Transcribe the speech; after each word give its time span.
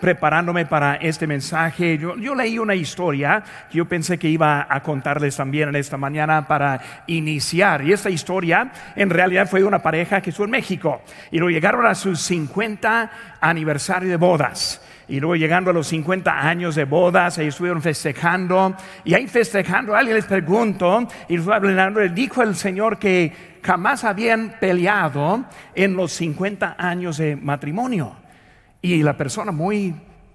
preparándome 0.00 0.66
para 0.66 0.96
este 0.96 1.26
mensaje, 1.26 1.98
yo, 1.98 2.34
leí 2.34 2.58
una 2.58 2.74
historia 2.74 3.42
que 3.70 3.78
yo 3.78 3.86
pensé 3.86 4.18
que 4.18 4.28
iba 4.28 4.66
a 4.68 4.82
contarles 4.82 5.36
también 5.36 5.68
en 5.70 5.76
esta 5.76 5.96
mañana 5.96 6.46
para 6.46 6.80
iniciar. 7.06 7.82
Y 7.82 7.92
esta 7.92 8.10
historia 8.10 8.70
en 8.94 9.10
realidad 9.10 9.48
fue 9.48 9.64
una 9.64 9.82
pareja 9.82 10.20
que 10.20 10.30
estuvo 10.30 10.44
en 10.44 10.50
México 10.50 11.02
y 11.30 11.38
luego 11.38 11.50
llegaron 11.50 11.86
a 11.86 11.94
sus 11.94 12.20
50 12.20 13.10
aniversario 13.40 14.08
de 14.08 14.16
bodas. 14.16 14.82
Y 15.08 15.20
luego 15.20 15.36
llegando 15.36 15.70
a 15.70 15.72
los 15.72 15.86
50 15.86 16.48
años 16.48 16.74
de 16.74 16.84
bodas, 16.84 17.38
ellos 17.38 17.54
estuvieron 17.54 17.80
festejando. 17.80 18.74
Y 19.04 19.14
ahí 19.14 19.28
festejando, 19.28 19.94
alguien 19.94 20.16
les 20.16 20.24
preguntó, 20.24 21.06
y 21.28 21.38
fue 21.38 21.54
hablando, 21.54 22.00
dijo 22.08 22.42
el 22.42 22.56
Señor 22.56 22.98
que 22.98 23.32
jamás 23.62 24.02
habían 24.02 24.56
peleado 24.58 25.44
en 25.74 25.94
los 25.94 26.12
50 26.12 26.74
años 26.78 27.18
de 27.18 27.36
matrimonio. 27.36 28.25
Y 28.94 29.02
la 29.02 29.16
persona 29.16 29.50
muy, 29.50 29.94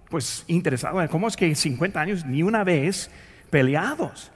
pues, 0.10 0.44
interesada, 0.48 1.08
¿cómo 1.08 1.28
es 1.28 1.38
que 1.38 1.56
50 1.56 2.02
años 2.02 2.26
ni 2.26 2.44
una 2.44 2.64
vez 2.64 3.10
peleados? 3.50 4.32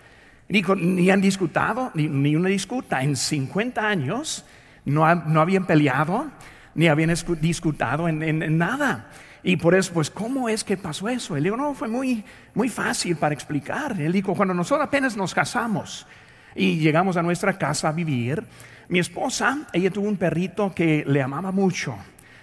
Dijo, 0.48 0.76
ni 0.76 1.10
han 1.10 1.20
discutado, 1.22 1.92
ni, 1.96 2.36
una 2.36 2.50
disputa. 2.50 3.02
En 3.04 3.16
50 3.16 3.86
años 3.86 4.46
no, 4.86 5.14
no 5.16 5.42
habían 5.42 5.66
peleado, 5.66 6.32
ni 6.76 6.88
habían 6.88 7.14
discutido 7.42 8.08
en 8.08 8.58
nada. 8.58 9.10
Y 9.44 9.58
por 9.58 9.76
eso, 9.76 9.94
pues, 9.94 10.10
¿cómo 10.10 10.48
es 10.48 10.64
que 10.64 10.78
pasó 10.78 11.10
eso? 11.10 11.36
Él 11.36 11.44
dijo, 11.44 11.58
no, 11.58 11.74
fue 11.74 11.88
muy, 11.88 12.24
muy 12.54 12.70
fácil 12.70 13.16
para 13.18 13.36
explicar. 13.36 14.00
Él 14.00 14.12
dijo, 14.12 14.34
cuando 14.34 14.54
nosotros 14.54 14.88
apenas 14.88 15.18
nos 15.18 15.36
casamos 15.36 16.08
y 16.56 16.78
llegamos 16.80 17.18
a 17.18 17.22
nuestra 17.22 17.58
casa 17.58 17.90
a 17.90 17.92
vivir, 17.92 18.44
mi 18.88 19.00
esposa, 19.00 19.68
ella 19.74 19.92
tuvo 19.92 20.08
un 20.08 20.18
perrito 20.18 20.74
que 20.74 21.04
le 21.06 21.22
amaba 21.22 21.52
mucho. 21.52 21.96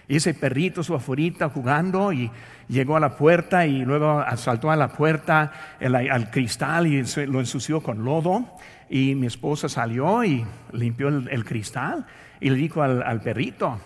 Y 0.09 0.17
ese 0.17 0.35
perrito, 0.35 0.83
su 0.83 0.95
aforita, 0.95 1.49
jugando 1.49 2.13
y 2.13 2.31
llegó 2.69 2.97
a 2.97 3.01
la 3.01 3.17
puerta 3.17 3.67
y 3.67 3.85
luego 3.85 4.25
saltó 4.37 4.71
a 4.71 4.77
la 4.77 4.89
puerta 4.89 5.53
al 5.81 6.31
cristal 6.31 6.87
y 6.87 7.03
lo 7.27 7.41
ensució 7.41 7.81
con 7.81 8.05
lodo. 8.05 8.57
Y 8.91 9.15
mi 9.15 9.27
esposa 9.27 9.69
salió 9.69 10.25
y 10.25 10.45
limpió 10.73 11.09
el, 11.09 11.45
cristal 11.45 12.05
y 12.41 12.51
le 12.51 12.57
dijo 12.57 12.83
al, 12.83 13.03
al 13.03 13.21
perrito, 13.21 13.81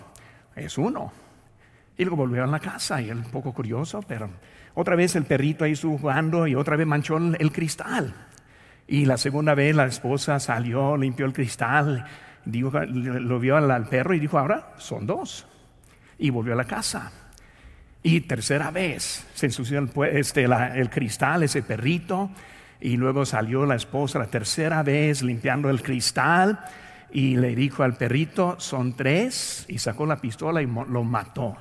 es 0.56 0.78
uno. 0.78 1.12
Y 1.97 2.05
luego 2.05 2.17
volvió 2.17 2.45
a 2.45 2.47
la 2.47 2.61
casa 2.61 3.01
y 3.01 3.08
él 3.08 3.19
un 3.19 3.30
poco 3.30 3.53
curioso, 3.53 4.01
pero 4.06 4.28
otra 4.75 4.97
vez 4.97 5.17
el 5.17 5.25
perrito 5.25 5.64
ahí 5.64 5.73
estuvo 5.73 5.97
jugando 5.97 6.47
y 6.47 6.55
otra 6.55 6.77
vez 6.77 6.86
manchó 6.86 7.17
el 7.17 7.53
cristal. 7.53 8.14
Y 8.86 9.06
la 9.06 9.17
segunda 9.17 9.55
vez 9.55 9.75
la 9.75 9.86
esposa 9.86 10.39
salió, 10.39 10.97
limpió 10.97 11.27
el 11.27 11.33
cristal, 11.33 12.05
dijo, 12.45 12.70
lo 12.78 13.39
vio 13.41 13.56
al, 13.56 13.89
perro 13.89 14.14
y 14.14 14.20
dijo, 14.20 14.39
ahora 14.39 14.75
son 14.77 15.06
dos. 15.06 15.47
Y 16.19 16.31
volvió 16.31 16.55
a 16.55 16.56
la 16.56 16.64
casa. 16.64 17.12
Y 18.03 18.20
tercera 18.22 18.70
vez 18.70 19.27
se 19.34 19.47
ensució 19.47 19.78
el, 19.78 19.91
este, 20.12 20.45
el 20.45 20.91
cristal, 20.91 21.42
ese 21.42 21.62
perrito, 21.62 22.31
y 22.81 22.97
luego 22.97 23.25
salió 23.25 23.67
la 23.67 23.75
esposa 23.75 24.19
la 24.19 24.27
tercera 24.27 24.83
vez 24.83 25.23
limpiando 25.23 25.70
el 25.70 25.83
cristal 25.83 26.61
y 27.11 27.36
le 27.36 27.55
dijo 27.55 27.83
al 27.83 27.97
perrito, 27.97 28.56
son 28.58 28.95
tres, 28.95 29.64
y 29.69 29.78
sacó 29.78 30.06
la 30.06 30.17
pistola 30.17 30.62
y 30.62 30.67
lo 30.67 31.03
mató. 31.03 31.56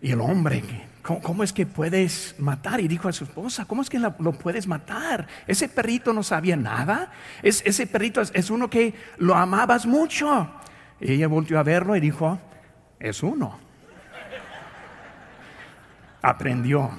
Y 0.00 0.12
el 0.12 0.20
hombre, 0.20 0.62
¿cómo, 1.02 1.42
es 1.42 1.52
que 1.52 1.66
puedes 1.66 2.36
matar? 2.38 2.80
Y 2.80 2.88
dijo 2.88 3.08
a 3.08 3.12
su 3.12 3.24
esposa, 3.24 3.64
¿cómo 3.64 3.82
es 3.82 3.90
que 3.90 3.98
lo, 3.98 4.32
puedes 4.32 4.66
matar? 4.66 5.26
Ese 5.46 5.68
perrito 5.68 6.12
no 6.12 6.22
sabía 6.22 6.56
nada. 6.56 7.10
Es, 7.42 7.62
ese 7.64 7.86
perrito 7.86 8.20
es, 8.20 8.50
uno 8.50 8.70
que 8.70 8.94
lo 9.18 9.34
amabas 9.34 9.86
mucho. 9.86 10.48
Y 11.00 11.12
ella 11.12 11.28
volvió 11.28 11.58
a 11.58 11.62
verlo 11.62 11.96
y 11.96 12.00
dijo, 12.00 12.38
es 12.98 13.22
uno. 13.22 13.58
Aprendió. 16.22 16.90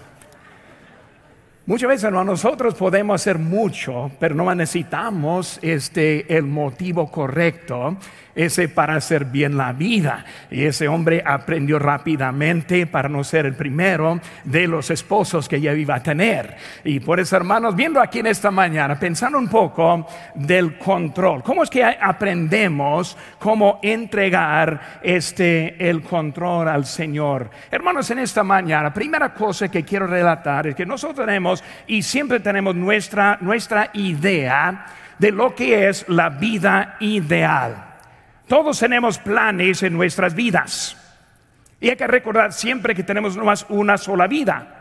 Muchas 1.66 1.90
veces 1.90 2.12
nosotros 2.12 2.76
podemos 2.76 3.20
hacer 3.22 3.38
mucho, 3.38 4.10
pero 4.22 4.34
no 4.34 4.56
necesitamos 4.56 5.60
este, 5.62 6.38
el 6.38 6.44
motivo 6.44 7.12
correcto 7.12 7.98
ese 8.38 8.70
para 8.70 8.96
hacer 8.96 9.26
bien 9.26 9.58
la 9.58 9.74
vida. 9.74 10.24
Y 10.50 10.64
ese 10.64 10.88
hombre 10.88 11.24
aprendió 11.26 11.80
rápidamente 11.80 12.86
para 12.86 13.10
no 13.10 13.24
ser 13.24 13.48
el 13.48 13.56
primero 13.56 14.22
de 14.44 14.68
los 14.68 14.92
esposos 14.92 15.50
que 15.50 15.60
ya 15.60 15.74
iba 15.74 15.96
a 15.96 16.04
tener. 16.04 16.56
Y 16.84 17.00
por 17.00 17.20
eso, 17.20 17.36
hermanos, 17.36 17.76
viendo 17.76 18.00
aquí 18.00 18.20
en 18.20 18.28
esta 18.28 18.52
mañana, 18.52 19.00
pensando 19.00 19.40
un 19.40 19.48
poco 19.50 20.08
del 20.36 20.78
control, 20.78 21.44
¿cómo 21.44 21.64
es 21.64 21.70
que 21.70 21.84
aprendemos 21.84 23.18
cómo 23.40 23.80
entregar 23.82 25.00
este 25.02 25.90
el 25.90 26.04
control 26.04 26.68
al 26.68 26.86
Señor? 26.86 27.50
Hermanos, 27.72 28.10
en 28.12 28.20
esta 28.20 28.44
mañana, 28.44 28.94
primera 28.94 29.34
cosa 29.34 29.70
que 29.70 29.84
quiero 29.84 30.06
relatar 30.06 30.68
es 30.68 30.76
que 30.76 30.86
nosotros 30.86 31.26
tenemos 31.26 31.64
y 31.88 32.04
siempre 32.04 32.40
tenemos 32.40 32.76
nuestra 32.76 33.40
nuestra 33.42 33.90
idea 33.94 34.86
de 35.18 35.32
lo 35.32 35.56
que 35.56 35.90
es 35.90 36.08
la 36.08 36.30
vida 36.30 36.98
ideal. 37.00 37.87
Todos 38.48 38.80
tenemos 38.80 39.20
planes 39.20 39.84
en 39.84 39.94
nuestras 39.94 40.34
vidas. 40.34 40.96
Y 41.82 41.90
hay 41.90 41.96
que 41.96 42.08
recordar 42.08 42.54
siempre 42.54 42.96
que 42.96 43.04
tenemos 43.04 43.36
nomás 43.36 43.66
una 43.70 43.98
sola 43.98 44.26
vida. 44.26 44.74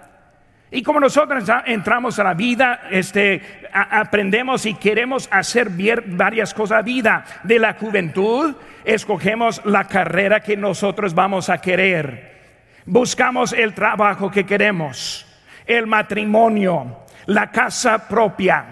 Y 0.70 0.82
como 0.82 1.00
nosotros 1.00 1.44
entramos 1.66 2.18
a 2.18 2.24
la 2.24 2.34
vida, 2.34 2.82
este, 2.90 3.68
aprendemos 3.72 4.66
y 4.66 4.74
queremos 4.74 5.28
hacer 5.32 5.70
varias 6.06 6.54
cosas 6.54 6.78
a 6.78 6.82
vida. 6.82 7.24
De 7.42 7.58
la 7.58 7.74
juventud, 7.74 8.54
escogemos 8.84 9.60
la 9.64 9.84
carrera 9.84 10.40
que 10.40 10.56
nosotros 10.56 11.12
vamos 11.14 11.50
a 11.50 11.58
querer. 11.58 12.36
Buscamos 12.86 13.52
el 13.52 13.74
trabajo 13.74 14.30
que 14.30 14.46
queremos, 14.46 15.26
el 15.66 15.86
matrimonio, 15.86 17.04
la 17.26 17.50
casa 17.50 18.06
propia. 18.06 18.64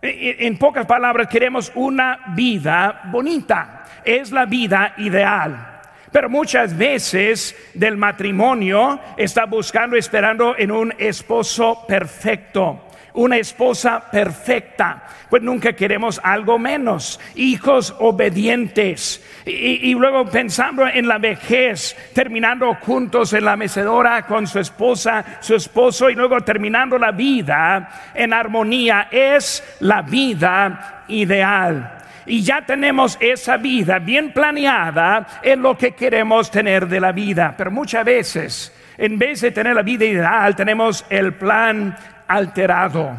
En 0.00 0.58
pocas 0.58 0.86
palabras, 0.86 1.28
queremos 1.28 1.72
una 1.74 2.20
vida 2.34 3.02
bonita 3.06 3.77
es 4.04 4.32
la 4.32 4.46
vida 4.46 4.94
ideal. 4.98 5.78
Pero 6.12 6.30
muchas 6.30 6.76
veces 6.76 7.54
del 7.74 7.96
matrimonio 7.96 9.00
está 9.16 9.44
buscando, 9.44 9.96
esperando 9.96 10.56
en 10.56 10.70
un 10.70 10.94
esposo 10.98 11.84
perfecto, 11.86 12.86
una 13.14 13.36
esposa 13.36 14.02
perfecta. 14.10 15.04
Pues 15.28 15.42
nunca 15.42 15.74
queremos 15.74 16.18
algo 16.22 16.58
menos. 16.58 17.20
Hijos 17.34 17.94
obedientes. 17.98 19.22
Y, 19.44 19.92
luego 19.94 20.24
pensando 20.26 20.86
en 20.86 21.06
la 21.06 21.18
vejez, 21.18 21.94
terminando 22.14 22.74
juntos 22.74 23.32
en 23.34 23.44
la 23.44 23.56
mecedora 23.56 24.22
con 24.22 24.46
su 24.46 24.58
esposa, 24.58 25.38
su 25.40 25.54
esposo, 25.54 26.08
y 26.08 26.14
luego 26.14 26.40
terminando 26.40 26.98
la 26.98 27.12
vida 27.12 28.12
en 28.14 28.32
armonía, 28.32 29.08
es 29.10 29.62
la 29.80 30.00
vida 30.02 31.04
ideal 31.08 31.97
y 32.28 32.42
ya 32.42 32.64
tenemos 32.64 33.16
esa 33.20 33.56
vida 33.56 33.98
bien 33.98 34.32
planeada 34.32 35.40
en 35.42 35.62
lo 35.62 35.76
que 35.76 35.92
queremos 35.92 36.50
tener 36.50 36.86
de 36.86 37.00
la 37.00 37.10
vida. 37.10 37.54
Pero 37.56 37.70
muchas 37.70 38.04
veces, 38.04 38.72
en 38.96 39.18
vez 39.18 39.40
de 39.40 39.50
tener 39.50 39.74
la 39.74 39.82
vida 39.82 40.04
ideal, 40.04 40.54
tenemos 40.54 41.04
el 41.08 41.34
plan 41.34 41.96
alterado, 42.28 43.16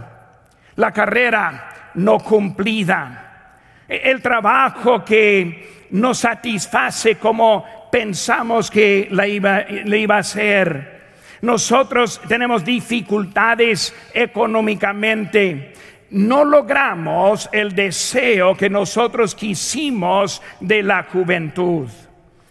la 0.75 0.91
carrera 0.91 1.91
no 1.95 2.19
cumplida, 2.19 3.55
el 3.87 4.21
trabajo 4.21 5.03
que 5.03 5.87
no 5.91 6.13
satisface 6.13 7.15
como 7.15 7.89
pensamos 7.91 8.69
que 8.69 9.07
la 9.09 9.27
iba, 9.27 9.61
le 9.61 9.97
iba 9.97 10.17
a 10.17 10.19
hacer. 10.19 10.99
Nosotros 11.41 12.21
tenemos 12.27 12.63
dificultades 12.63 13.95
económicamente 14.13 15.73
no 16.11 16.43
logramos 16.43 17.49
el 17.51 17.75
deseo 17.75 18.55
que 18.55 18.69
nosotros 18.69 19.35
quisimos 19.35 20.41
de 20.59 20.83
la 20.83 21.03
juventud. 21.03 21.87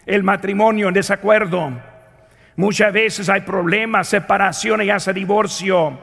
El 0.07 0.23
matrimonio 0.23 0.89
en 0.89 0.95
desacuerdo. 0.95 1.73
Muchas 2.57 2.93
veces 2.93 3.29
hay 3.29 3.43
problemas, 3.43 4.09
separación 4.09 4.83
y 4.83 4.91
hasta 4.91 5.13
divorcio. 5.13 5.99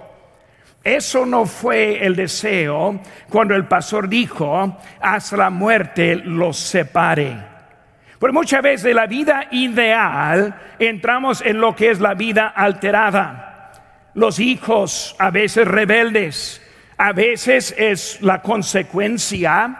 Eso 0.83 1.25
no 1.25 1.45
fue 1.45 2.05
el 2.05 2.15
deseo 2.15 2.99
cuando 3.29 3.55
el 3.55 3.65
pastor 3.65 4.07
dijo, 4.07 4.77
hasta 5.01 5.35
la 5.35 5.49
muerte 5.49 6.15
los 6.15 6.57
separe. 6.57 7.35
Porque 8.19 8.33
muchas 8.33 8.61
veces 8.61 8.83
de 8.83 8.93
la 8.93 9.07
vida 9.07 9.47
ideal 9.51 10.55
entramos 10.79 11.41
en 11.41 11.59
lo 11.59 11.75
que 11.75 11.89
es 11.89 11.99
la 11.99 12.13
vida 12.13 12.47
alterada. 12.47 13.71
Los 14.13 14.39
hijos 14.39 15.15
a 15.19 15.31
veces 15.31 15.67
rebeldes, 15.67 16.61
a 16.97 17.11
veces 17.11 17.73
es 17.77 18.21
la 18.21 18.41
consecuencia, 18.41 19.75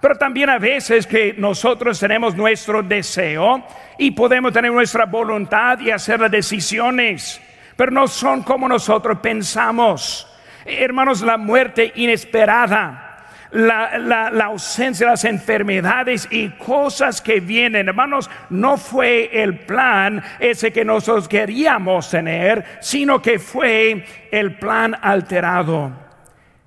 pero 0.00 0.16
también 0.16 0.50
a 0.50 0.58
veces 0.58 1.06
que 1.06 1.34
nosotros 1.36 1.98
tenemos 1.98 2.34
nuestro 2.34 2.82
deseo 2.82 3.66
y 3.98 4.10
podemos 4.10 4.52
tener 4.52 4.72
nuestra 4.72 5.06
voluntad 5.06 5.80
y 5.80 5.90
hacer 5.90 6.20
las 6.20 6.30
decisiones, 6.30 7.40
pero 7.76 7.90
no 7.90 8.08
son 8.08 8.42
como 8.42 8.68
nosotros 8.68 9.18
pensamos. 9.20 10.26
Hermanos, 10.64 11.22
la 11.22 11.36
muerte 11.36 11.92
inesperada 11.94 13.06
la, 13.50 14.44
ausencia 14.44 15.06
de 15.06 15.12
las 15.12 15.24
enfermedades 15.24 16.28
y 16.30 16.50
cosas 16.50 17.20
que 17.20 17.40
vienen. 17.40 17.88
Hermanos, 17.88 18.30
no 18.50 18.76
fue 18.76 19.30
el 19.32 19.60
plan 19.60 20.22
ese 20.38 20.72
que 20.72 20.84
nosotros 20.84 21.28
queríamos 21.28 22.10
tener, 22.10 22.64
sino 22.80 23.20
que 23.22 23.38
fue 23.38 24.04
el 24.30 24.56
plan 24.58 24.96
alterado. 25.00 26.05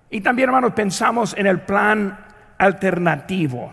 Y 0.10 0.22
también, 0.22 0.50
hermanos, 0.50 0.74
pensamos 0.74 1.36
en 1.38 1.48
el 1.48 1.62
plan 1.62 2.18
alternativo. 2.58 3.72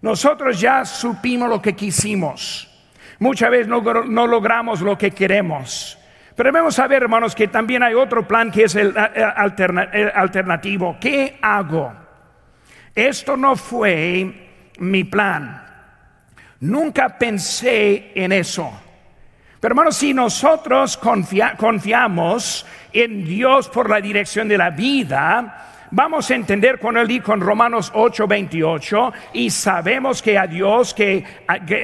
Nosotros 0.00 0.60
ya 0.60 0.84
supimos 0.84 1.48
lo 1.48 1.62
que 1.62 1.74
quisimos. 1.74 2.68
Muchas 3.20 3.50
veces 3.50 3.68
no, 3.68 4.26
logramos 4.26 4.80
lo 4.80 4.98
que 4.98 5.12
queremos. 5.12 5.96
Pero 6.34 6.48
debemos 6.48 6.74
saber, 6.74 7.04
hermanos, 7.04 7.34
que 7.34 7.46
también 7.46 7.84
hay 7.84 7.94
otro 7.94 8.26
plan 8.26 8.50
que 8.50 8.64
es 8.64 8.74
el, 8.74 8.94
alternativo. 8.96 10.96
¿Qué 11.00 11.38
hago? 11.40 11.92
Esto 12.94 13.36
no 13.36 13.54
fue 13.54 14.48
mi 14.78 15.04
plan. 15.04 15.62
Nunca 16.60 17.16
pensé 17.16 18.10
en 18.14 18.32
eso. 18.32 18.72
Pero 19.62 19.74
hermanos, 19.74 19.96
si 19.96 20.12
nosotros 20.12 20.98
confiamos 21.56 22.66
en 22.92 23.24
Dios 23.24 23.68
por 23.68 23.88
la 23.88 24.00
dirección 24.00 24.48
de 24.48 24.58
la 24.58 24.70
vida, 24.70 25.86
vamos 25.92 26.28
a 26.28 26.34
entender 26.34 26.80
cuando 26.80 27.00
él 27.00 27.06
dijo 27.06 27.32
en 27.32 27.42
Romanos 27.42 27.92
8, 27.94 28.26
28, 28.26 29.12
y 29.34 29.50
sabemos 29.50 30.20
que 30.20 30.36
a 30.36 30.48
Dios, 30.48 30.92
que, 30.92 31.24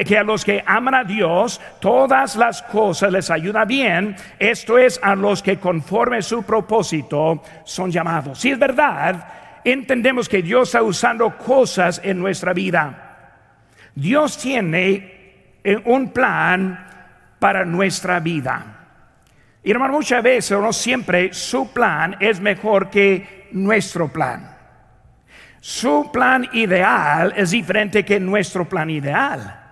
que, 0.04 0.18
a 0.18 0.24
los 0.24 0.44
que 0.44 0.60
aman 0.66 0.96
a 0.96 1.04
Dios, 1.04 1.60
todas 1.78 2.34
las 2.34 2.62
cosas 2.62 3.12
les 3.12 3.30
ayuda 3.30 3.64
bien, 3.64 4.16
esto 4.40 4.76
es 4.76 4.98
a 5.00 5.14
los 5.14 5.40
que 5.40 5.58
conforme 5.58 6.20
su 6.20 6.42
propósito 6.42 7.44
son 7.62 7.92
llamados. 7.92 8.40
Si 8.40 8.50
es 8.50 8.58
verdad, 8.58 9.60
entendemos 9.62 10.28
que 10.28 10.42
Dios 10.42 10.70
está 10.70 10.82
usando 10.82 11.38
cosas 11.38 12.00
en 12.02 12.18
nuestra 12.18 12.52
vida. 12.52 13.36
Dios 13.94 14.36
tiene 14.36 15.52
eh, 15.62 15.80
un 15.84 16.10
plan 16.10 16.87
para 17.38 17.64
nuestra 17.64 18.20
vida. 18.20 18.78
Y 19.62 19.70
hermano, 19.70 19.94
muchas 19.94 20.22
veces, 20.22 20.52
o 20.52 20.62
no 20.62 20.72
siempre, 20.72 21.32
su 21.32 21.72
plan 21.72 22.16
es 22.20 22.40
mejor 22.40 22.90
que 22.90 23.48
nuestro 23.52 24.08
plan. 24.08 24.56
Su 25.60 26.10
plan 26.12 26.48
ideal 26.52 27.34
es 27.36 27.50
diferente 27.50 28.04
que 28.04 28.20
nuestro 28.20 28.68
plan 28.68 28.88
ideal. 28.88 29.67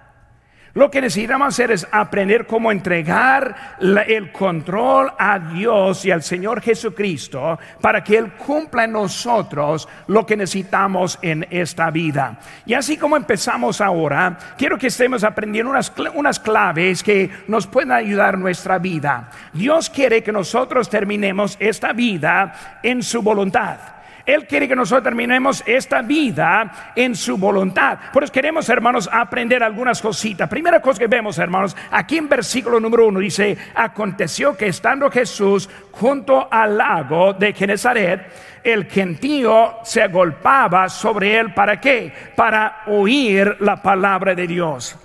Lo 0.76 0.90
que 0.90 1.00
necesitamos 1.00 1.48
hacer 1.48 1.70
es 1.70 1.88
aprender 1.90 2.46
cómo 2.46 2.70
entregar 2.70 3.78
el 3.80 4.30
control 4.30 5.10
a 5.18 5.38
Dios 5.38 6.04
y 6.04 6.10
al 6.10 6.22
Señor 6.22 6.60
Jesucristo 6.60 7.58
para 7.80 8.04
que 8.04 8.18
Él 8.18 8.32
cumpla 8.34 8.84
en 8.84 8.92
nosotros 8.92 9.88
lo 10.06 10.26
que 10.26 10.36
necesitamos 10.36 11.18
en 11.22 11.46
esta 11.50 11.90
vida. 11.90 12.38
Y 12.66 12.74
así 12.74 12.98
como 12.98 13.16
empezamos 13.16 13.80
ahora, 13.80 14.36
quiero 14.58 14.76
que 14.76 14.88
estemos 14.88 15.24
aprendiendo 15.24 15.70
unas, 15.70 15.90
unas 16.14 16.38
claves 16.38 17.02
que 17.02 17.30
nos 17.48 17.66
pueden 17.66 17.92
ayudar 17.92 18.36
nuestra 18.36 18.78
vida. 18.78 19.30
Dios 19.54 19.88
quiere 19.88 20.22
que 20.22 20.30
nosotros 20.30 20.90
terminemos 20.90 21.56
esta 21.58 21.94
vida 21.94 22.80
en 22.82 23.02
su 23.02 23.22
voluntad. 23.22 23.95
Él 24.26 24.46
quiere 24.46 24.66
que 24.66 24.74
nosotros 24.74 25.04
terminemos 25.04 25.62
esta 25.66 26.02
vida 26.02 26.92
en 26.96 27.14
su 27.14 27.38
voluntad. 27.38 27.98
Por 28.12 28.24
eso 28.24 28.32
queremos, 28.32 28.68
hermanos, 28.68 29.08
aprender 29.10 29.62
algunas 29.62 30.02
cositas. 30.02 30.48
Primera 30.48 30.82
cosa 30.82 30.98
que 30.98 31.06
vemos, 31.06 31.38
hermanos, 31.38 31.76
aquí 31.92 32.18
en 32.18 32.28
versículo 32.28 32.80
número 32.80 33.06
uno 33.06 33.20
dice, 33.20 33.56
aconteció 33.74 34.56
que 34.56 34.66
estando 34.66 35.10
Jesús 35.10 35.70
junto 35.92 36.48
al 36.50 36.76
lago 36.76 37.34
de 37.34 37.52
Genezaret, 37.52 38.32
el 38.64 38.86
gentío 38.86 39.76
se 39.84 40.02
agolpaba 40.02 40.88
sobre 40.88 41.38
él. 41.38 41.54
¿Para 41.54 41.80
qué? 41.80 42.12
Para 42.34 42.82
oír 42.86 43.56
la 43.60 43.80
palabra 43.80 44.34
de 44.34 44.46
Dios. 44.48 44.98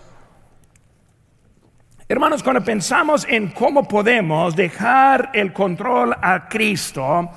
Hermanos, 2.10 2.44
cuando 2.44 2.62
pensamos 2.62 3.26
en 3.30 3.52
cómo 3.52 3.88
podemos 3.88 4.54
dejar 4.56 5.30
el 5.32 5.54
control 5.54 6.14
a 6.22 6.50
Cristo, 6.50 7.30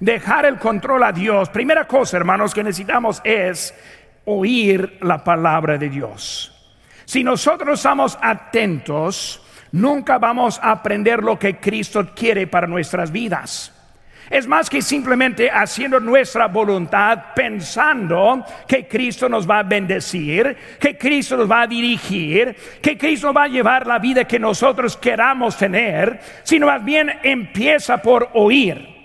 dejar 0.00 0.46
el 0.46 0.58
control 0.58 1.02
a 1.04 1.12
Dios, 1.12 1.48
primera 1.48 1.86
cosa, 1.86 2.16
hermanos, 2.16 2.54
que 2.54 2.64
necesitamos 2.64 3.20
es 3.24 3.74
oír 4.24 4.98
la 5.00 5.22
palabra 5.24 5.78
de 5.78 5.88
Dios. 5.88 6.52
Si 7.04 7.22
nosotros 7.22 7.78
estamos 7.78 8.18
atentos, 8.20 9.42
nunca 9.72 10.18
vamos 10.18 10.58
a 10.62 10.72
aprender 10.72 11.22
lo 11.22 11.38
que 11.38 11.56
Cristo 11.58 12.10
quiere 12.14 12.46
para 12.46 12.66
nuestras 12.66 13.10
vidas. 13.10 13.72
Es 14.28 14.48
más 14.48 14.68
que 14.68 14.82
simplemente 14.82 15.48
haciendo 15.48 16.00
nuestra 16.00 16.48
voluntad 16.48 17.26
pensando 17.36 18.44
que 18.66 18.88
Cristo 18.88 19.28
nos 19.28 19.48
va 19.48 19.60
a 19.60 19.62
bendecir, 19.62 20.56
que 20.80 20.98
Cristo 20.98 21.36
nos 21.36 21.48
va 21.48 21.62
a 21.62 21.66
dirigir, 21.68 22.56
que 22.82 22.98
Cristo 22.98 23.32
va 23.32 23.44
a 23.44 23.48
llevar 23.48 23.86
la 23.86 24.00
vida 24.00 24.24
que 24.24 24.40
nosotros 24.40 24.96
queramos 24.96 25.56
tener, 25.56 26.18
sino 26.42 26.66
más 26.66 26.84
bien 26.84 27.20
empieza 27.22 27.98
por 27.98 28.30
oír 28.34 28.95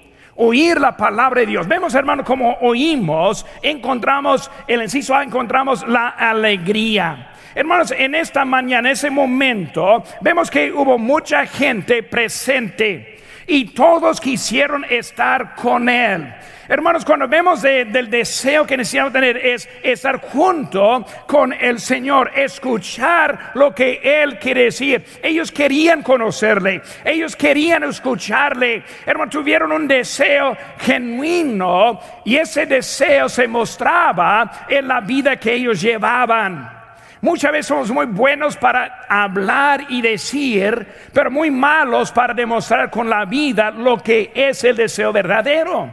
oír 0.44 0.80
la 0.82 0.98
palabra 0.98 1.42
de 1.42 1.48
Dios. 1.48 1.68
Vemos, 1.68 1.94
hermano, 1.94 2.24
como 2.24 2.58
oímos, 2.62 3.46
encontramos 3.62 4.50
el 4.68 4.82
inciso 4.82 5.16
A, 5.16 5.24
encontramos 5.24 5.88
la 5.88 6.10
alegría. 6.10 7.30
Hermanos, 7.54 7.94
en 7.96 8.16
esta 8.16 8.44
mañana, 8.44 8.90
en 8.90 8.94
ese 8.94 9.12
momento, 9.12 10.04
vemos 10.22 10.50
que 10.50 10.72
hubo 10.72 10.98
mucha 10.98 11.46
gente 11.46 12.02
presente 12.02 13.11
y 13.48 13.66
todos 13.66 14.20
quisieron 14.20 14.86
estar 14.90 15.56
con 15.56 15.90
él. 15.90 16.34
Hermanos, 16.72 17.04
cuando 17.04 17.28
vemos 17.28 17.62
del 17.62 18.10
deseo 18.10 18.66
que 18.66 18.78
necesitamos 18.78 19.12
tener 19.12 19.36
es 19.36 19.68
estar 19.84 20.22
junto 20.22 21.06
con 21.28 21.52
el 21.52 21.80
Señor, 21.80 22.32
escuchar 22.34 23.52
lo 23.56 23.76
que 23.76 24.00
Él 24.02 24.40
quiere 24.40 24.64
decir. 24.64 25.04
Ellos 25.22 25.52
querían 25.52 26.02
conocerle, 26.02 26.82
ellos 27.04 27.36
querían 27.36 27.84
escucharle. 27.84 28.84
Hermanos, 29.06 29.34
tuvieron 29.34 29.74
un 29.74 29.86
deseo 29.86 30.56
genuino 30.80 32.00
y 32.24 32.38
ese 32.38 32.66
deseo 32.66 33.28
se 33.28 33.50
mostraba 33.50 34.66
en 34.70 34.88
la 34.88 35.02
vida 35.02 35.36
que 35.36 35.54
ellos 35.54 35.82
llevaban. 35.82 36.81
Muchas 37.22 37.52
veces 37.52 37.68
somos 37.68 37.92
muy 37.92 38.08
buenos 38.08 38.58
para 38.58 39.06
hablar 39.08 39.86
y 39.90 40.02
decir, 40.02 40.88
pero 41.14 41.30
muy 41.30 41.52
malos 41.52 42.12
para 42.12 42.34
demostrar 42.34 42.90
con 42.90 43.08
la 43.08 43.26
vida 43.26 43.70
lo 43.70 44.00
que 44.00 44.32
es 44.34 44.64
el 44.64 44.76
deseo 44.76 45.14
verdadero. 45.14 45.88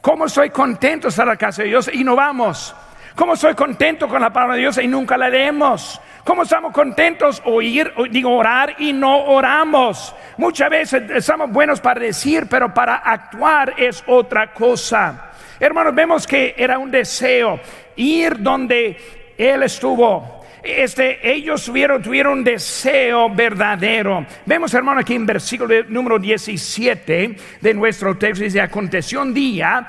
¿Cómo 0.00 0.26
estoy 0.26 0.50
contento 0.50 1.08
de 1.08 1.10
estar 1.10 1.24
en 1.24 1.30
la 1.30 1.36
casa 1.36 1.62
de 1.62 1.68
Dios 1.68 1.90
y 1.92 2.04
no 2.04 2.14
vamos? 2.14 2.74
¿Cómo 3.16 3.32
estoy 3.32 3.54
contento 3.54 4.06
con 4.06 4.22
la 4.22 4.32
palabra 4.32 4.54
de 4.54 4.60
Dios 4.60 4.78
y 4.78 4.86
nunca 4.86 5.16
la 5.16 5.28
leemos? 5.28 6.00
¿Cómo 6.22 6.44
estamos 6.44 6.72
contentos 6.72 7.42
oír, 7.44 7.92
digo, 8.08 8.36
orar 8.36 8.76
y 8.78 8.92
no 8.92 9.24
oramos? 9.24 10.14
Muchas 10.36 10.70
veces 10.70 11.02
estamos 11.10 11.50
buenos 11.50 11.80
para 11.80 11.98
decir, 11.98 12.46
pero 12.48 12.72
para 12.72 12.94
actuar 12.94 13.74
es 13.76 14.04
otra 14.06 14.52
cosa. 14.54 15.32
Hermanos, 15.58 15.96
vemos 15.96 16.28
que 16.28 16.54
era 16.56 16.78
un 16.78 16.92
deseo 16.92 17.58
ir 17.96 18.40
donde 18.40 19.34
Él 19.36 19.64
estuvo 19.64 20.39
este, 20.62 21.30
ellos 21.30 21.64
tuvieron, 21.64 22.02
tuvieron 22.02 22.44
deseo 22.44 23.30
verdadero. 23.30 24.26
Vemos, 24.46 24.72
hermano, 24.74 25.00
aquí 25.00 25.14
en 25.14 25.26
versículo 25.26 25.74
número 25.88 26.18
17 26.18 27.36
de 27.60 27.74
nuestro 27.74 28.16
texto, 28.16 28.44
dice, 28.44 28.60
aconteció 28.60 29.22
un 29.22 29.32
día 29.32 29.86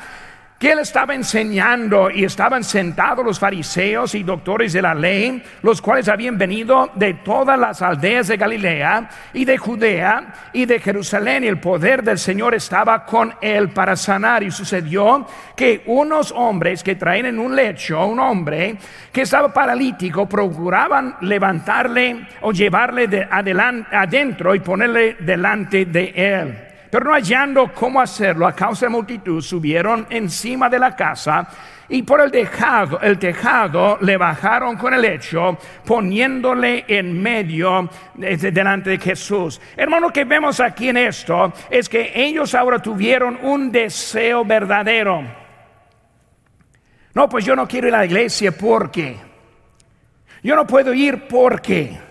que 0.62 0.74
él 0.74 0.78
estaba 0.78 1.16
enseñando 1.16 2.12
y 2.12 2.24
estaban 2.24 2.64
sentados 2.64 3.26
los 3.26 3.40
fariseos 3.40 4.14
y 4.14 4.22
doctores 4.22 4.74
de 4.74 4.84
la 4.84 4.94
ley, 4.94 5.42
los 5.64 5.82
cuales 5.82 6.08
habían 6.08 6.38
venido 6.38 6.92
de 6.94 7.16
todas 7.16 7.58
las 7.58 7.82
aldeas 7.82 8.28
de 8.28 8.38
Galilea 8.38 9.10
y 9.34 9.44
de 9.44 9.58
Judea 9.58 10.52
y 10.54 10.68
de 10.68 10.80
Jerusalén, 10.80 11.44
y 11.44 11.48
el 11.48 11.60
poder 11.60 12.04
del 12.04 12.20
Señor 12.20 12.54
estaba 12.54 13.08
con 13.08 13.34
él 13.42 13.70
para 13.70 13.96
sanar. 13.96 14.44
Y 14.44 14.52
sucedió 14.52 15.26
que 15.56 15.82
unos 15.88 16.32
hombres 16.32 16.84
que 16.84 16.94
traían 16.94 17.26
en 17.26 17.40
un 17.40 17.56
lecho, 17.56 18.06
un 18.06 18.20
hombre 18.20 18.78
que 19.12 19.24
estaba 19.24 19.52
paralítico, 19.52 20.30
procuraban 20.30 21.16
levantarle 21.22 22.28
o 22.42 22.52
llevarle 22.52 23.08
de 23.08 23.28
adelante, 23.28 23.96
adentro 23.96 24.54
y 24.54 24.60
ponerle 24.60 25.16
delante 25.22 25.86
de 25.86 26.14
él. 26.16 26.71
Pero 26.92 27.06
no 27.06 27.14
hallando 27.14 27.74
cómo 27.74 28.02
hacerlo 28.02 28.46
a 28.46 28.54
causa 28.54 28.86
de 28.86 28.90
multitud, 28.92 29.42
subieron 29.42 30.06
encima 30.10 30.70
de 30.70 30.78
la 30.78 30.94
casa 30.94 31.48
y 31.88 32.04
por 32.04 32.22
el 32.22 32.32
tejado, 32.32 33.00
el 33.02 33.20
tejado 33.20 33.98
le 34.02 34.16
bajaron 34.16 34.78
con 34.78 34.94
el 34.94 35.02
lecho, 35.02 35.58
poniéndole 35.86 36.86
en 36.88 37.22
medio 37.22 37.90
delante 38.16 38.92
de 38.92 38.98
Jesús. 38.98 39.60
Hermano, 39.76 40.10
que 40.10 40.24
vemos 40.24 40.62
aquí 40.62 40.88
en 40.88 40.98
esto 40.98 41.52
es 41.70 41.90
que 41.90 42.14
ellos 42.16 42.56
ahora 42.56 42.80
tuvieron 42.80 43.40
un 43.42 43.72
deseo 43.72 44.46
verdadero. 44.46 45.22
No, 47.14 47.28
pues 47.28 47.44
yo 47.44 47.58
no 47.58 47.68
quiero 47.68 47.90
ir 47.90 47.96
a 47.96 48.00
la 48.00 48.06
iglesia 48.06 48.54
porque. 48.54 49.18
Yo 50.44 50.56
no 50.56 50.66
puedo 50.66 50.94
ir 50.94 51.28
porque. 51.28 52.11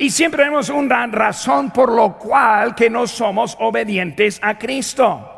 Y 0.00 0.08
siempre 0.08 0.38
tenemos 0.38 0.70
una 0.70 1.06
razón 1.08 1.70
por 1.70 1.92
lo 1.92 2.16
cual 2.16 2.74
que 2.74 2.88
no 2.88 3.06
somos 3.06 3.54
obedientes 3.60 4.40
a 4.42 4.56
Cristo. 4.56 5.36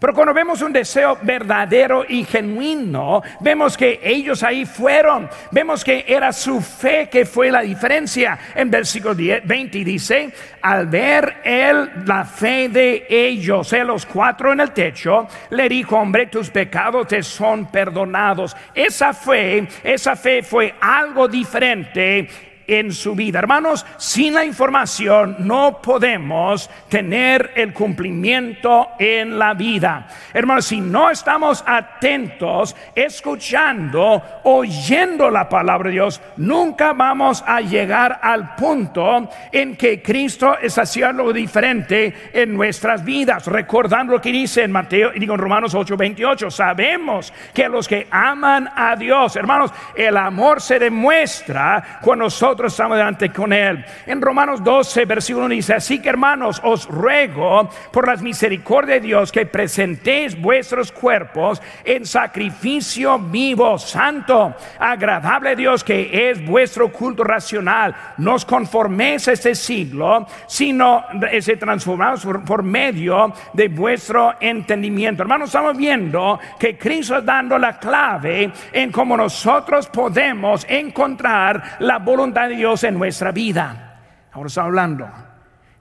Pero 0.00 0.14
cuando 0.14 0.32
vemos 0.32 0.62
un 0.62 0.72
deseo 0.72 1.18
verdadero 1.20 2.06
y 2.08 2.24
genuino, 2.24 3.20
vemos 3.40 3.76
que 3.76 4.00
ellos 4.02 4.42
ahí 4.42 4.64
fueron, 4.64 5.28
vemos 5.50 5.84
que 5.84 6.06
era 6.08 6.32
su 6.32 6.62
fe 6.62 7.10
que 7.10 7.26
fue 7.26 7.50
la 7.50 7.60
diferencia. 7.60 8.38
En 8.54 8.70
versículo 8.70 9.14
20 9.14 9.84
dice, 9.84 10.32
al 10.62 10.86
ver 10.86 11.42
él 11.44 11.90
la 12.06 12.24
fe 12.24 12.70
de 12.70 13.06
ellos, 13.10 13.70
eh, 13.74 13.84
los 13.84 14.06
cuatro 14.06 14.54
en 14.54 14.60
el 14.60 14.70
techo, 14.70 15.28
le 15.50 15.68
dijo, 15.68 15.98
hombre, 15.98 16.28
tus 16.28 16.48
pecados 16.48 17.08
te 17.08 17.22
son 17.22 17.66
perdonados. 17.66 18.56
Esa 18.74 19.12
fe, 19.12 19.68
esa 19.84 20.16
fe 20.16 20.42
fue 20.42 20.74
algo 20.80 21.28
diferente 21.28 22.47
en 22.68 22.92
su 22.92 23.14
vida. 23.14 23.40
Hermanos, 23.40 23.84
sin 23.96 24.34
la 24.34 24.44
información 24.44 25.36
no 25.40 25.80
podemos 25.82 26.70
tener 26.88 27.52
el 27.56 27.72
cumplimiento 27.72 28.88
en 28.98 29.38
la 29.38 29.54
vida. 29.54 30.06
Hermanos, 30.32 30.66
si 30.66 30.80
no 30.80 31.10
estamos 31.10 31.64
atentos, 31.66 32.76
escuchando, 32.94 34.22
oyendo 34.44 35.30
la 35.30 35.48
palabra 35.48 35.88
de 35.88 35.94
Dios, 35.94 36.20
nunca 36.36 36.92
vamos 36.92 37.42
a 37.46 37.60
llegar 37.60 38.20
al 38.22 38.54
punto 38.54 39.28
en 39.50 39.76
que 39.76 40.02
Cristo 40.02 40.56
es 40.60 40.76
haciendo 40.78 41.08
algo 41.22 41.32
diferente 41.32 42.30
en 42.32 42.54
nuestras 42.54 43.04
vidas. 43.04 43.46
Recordando 43.46 44.12
lo 44.12 44.20
que 44.20 44.30
dice 44.30 44.62
en 44.62 44.72
Mateo, 44.72 45.10
digo 45.12 45.34
en 45.34 45.40
Romanos 45.40 45.74
8:28, 45.74 46.50
sabemos 46.50 47.32
que 47.54 47.68
los 47.68 47.88
que 47.88 48.06
aman 48.10 48.68
a 48.74 48.94
Dios, 48.96 49.36
hermanos, 49.36 49.72
el 49.94 50.16
amor 50.16 50.60
se 50.60 50.78
demuestra 50.78 52.00
cuando 52.02 52.18
nosotros 52.24 52.57
estamos 52.66 52.98
delante 52.98 53.30
con 53.30 53.52
Él. 53.52 53.84
En 54.06 54.20
Romanos 54.20 54.62
12, 54.62 55.04
versículo 55.04 55.46
1 55.46 55.54
dice, 55.54 55.74
así 55.74 56.00
que 56.00 56.08
hermanos, 56.08 56.60
os 56.64 56.86
ruego 56.86 57.70
por 57.92 58.06
las 58.06 58.20
misericordias 58.20 59.00
de 59.00 59.08
Dios 59.08 59.32
que 59.32 59.46
presentéis 59.46 60.40
vuestros 60.40 60.92
cuerpos 60.92 61.62
en 61.84 62.04
sacrificio 62.04 63.18
vivo, 63.18 63.78
santo, 63.78 64.54
agradable 64.78 65.50
a 65.50 65.54
Dios, 65.54 65.84
que 65.84 66.30
es 66.30 66.44
vuestro 66.44 66.90
culto 66.90 67.24
racional. 67.24 67.94
No 68.18 68.34
os 68.34 68.44
conforméis 68.44 69.28
a 69.28 69.32
este 69.32 69.54
siglo, 69.54 70.26
sino 70.46 71.04
se 71.40 71.56
transformados 71.56 72.26
por 72.46 72.62
medio 72.62 73.32
de 73.52 73.68
vuestro 73.68 74.34
entendimiento. 74.40 75.22
Hermanos, 75.22 75.48
estamos 75.48 75.76
viendo 75.76 76.38
que 76.58 76.76
Cristo 76.76 77.20
dando 77.22 77.58
la 77.58 77.78
clave 77.78 78.50
en 78.72 78.90
cómo 78.90 79.16
nosotros 79.16 79.86
podemos 79.88 80.66
encontrar 80.68 81.76
la 81.80 81.98
voluntad 81.98 82.47
Dios 82.48 82.84
en 82.84 82.94
nuestra 82.94 83.32
vida. 83.32 84.28
Ahora 84.32 84.48
está 84.48 84.64
hablando, 84.64 85.08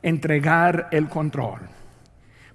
entregar 0.02 0.88
el 0.92 1.08
control. 1.08 1.62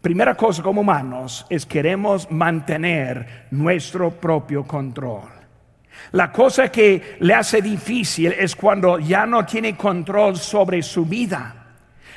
Primera 0.01 0.35
cosa 0.35 0.63
como 0.63 0.81
humanos 0.81 1.47
es 1.49 1.65
queremos 1.65 2.31
mantener 2.31 3.47
nuestro 3.53 4.11
propio 4.11 4.65
control. 4.65 5.31
La 6.13 6.33
cosa 6.33 6.71
que 6.71 7.17
le 7.21 7.35
hace 7.35 7.63
difícil 7.63 8.33
es 8.33 8.57
cuando 8.57 8.99
ya 8.99 9.27
no 9.27 9.47
tiene 9.47 9.77
control 9.77 10.37
sobre 10.37 10.83
su 10.83 11.07
vida. 11.07 11.55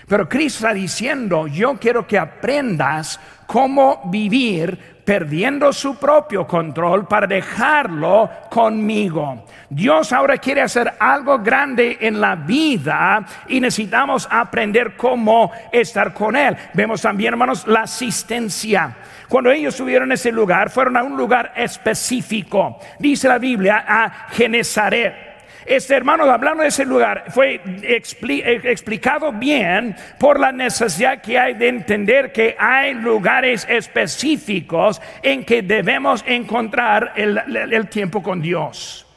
Pero 0.08 0.30
Cristo 0.30 0.66
está 0.66 0.74
diciendo, 0.74 1.48
yo 1.48 1.78
quiero 1.80 2.06
que 2.06 2.18
aprendas 2.18 3.20
cómo 3.46 4.02
vivir 4.06 4.96
perdiendo 5.06 5.72
su 5.72 5.98
propio 5.98 6.48
control 6.48 7.08
para 7.08 7.28
dejarlo 7.28 8.30
conmigo. 8.50 9.46
Dios 9.70 10.12
ahora 10.12 10.38
quiere 10.40 10.62
hacer 10.62 10.92
algo 11.00 11.38
grande 11.40 11.98
en 12.02 12.20
la 12.20 12.36
vida 12.36 13.24
y 13.48 13.60
necesitamos 13.60 14.28
aprender 14.30 14.96
cómo 14.98 15.52
estar 15.72 16.14
con 16.14 16.36
Él. 16.36 16.58
Vemos 16.74 17.02
también, 17.02 17.34
hermanos, 17.34 17.68
la 17.68 17.82
asistencia. 17.82 18.98
Cuando 19.30 19.52
ellos 19.52 19.76
estuvieron 19.76 20.10
en 20.10 20.14
ese 20.14 20.32
lugar, 20.32 20.70
fueron 20.72 20.98
a 20.98 21.04
un 21.04 21.16
lugar 21.16 21.54
específico. 21.56 22.80
Dice 23.00 23.28
la 23.28 23.38
Biblia 23.38 23.86
a 23.88 24.28
Genezaret. 24.32 25.35
Este 25.66 25.96
hermano, 25.96 26.26
hablando 26.26 26.62
de 26.62 26.70
ese 26.70 26.86
lugar, 26.86 27.26
fue 27.30 27.60
explicado 27.84 29.32
bien 29.32 29.96
por 30.20 30.40
la 30.40 30.52
necesidad 30.52 31.22
que 31.22 31.40
hay 31.40 31.56
de 31.56 31.70
entender 31.70 32.32
que 32.32 32.56
hay 32.60 32.94
lugares 32.94 33.66
específicos 33.68 35.02
en 35.24 35.44
que 35.44 35.64
debemos 35.64 36.24
encontrar 36.28 37.14
el, 37.16 37.90
tiempo 37.90 38.22
con 38.22 38.44
Dios. 38.44 39.08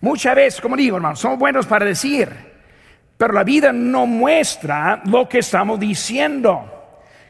Muchas 0.00 0.34
veces, 0.34 0.60
como 0.60 0.76
digo, 0.76 0.96
hermano, 0.96 1.14
somos 1.14 1.38
buenos 1.38 1.66
para 1.66 1.84
decir, 1.84 2.28
pero 3.16 3.32
la 3.32 3.44
vida 3.44 3.72
no 3.72 4.04
muestra 4.04 5.02
lo 5.04 5.28
que 5.28 5.38
estamos 5.38 5.78
diciendo. 5.78 6.74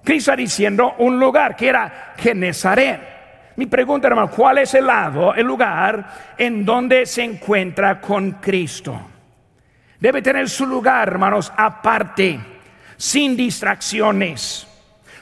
Cristo 0.02 0.30
está 0.30 0.36
diciendo 0.36 0.94
un 0.98 1.20
lugar 1.20 1.54
que 1.54 1.68
era 1.68 2.14
Genezaret. 2.16 3.17
Mi 3.58 3.66
pregunta, 3.66 4.06
hermano, 4.06 4.30
¿cuál 4.30 4.58
es 4.58 4.72
el 4.74 4.86
lado, 4.86 5.34
el 5.34 5.44
lugar 5.44 6.34
en 6.38 6.64
donde 6.64 7.04
se 7.06 7.24
encuentra 7.24 8.00
con 8.00 8.30
Cristo? 8.34 8.96
Debe 9.98 10.22
tener 10.22 10.48
su 10.48 10.64
lugar, 10.64 11.08
hermanos, 11.08 11.52
aparte, 11.56 12.38
sin 12.96 13.36
distracciones. 13.36 14.64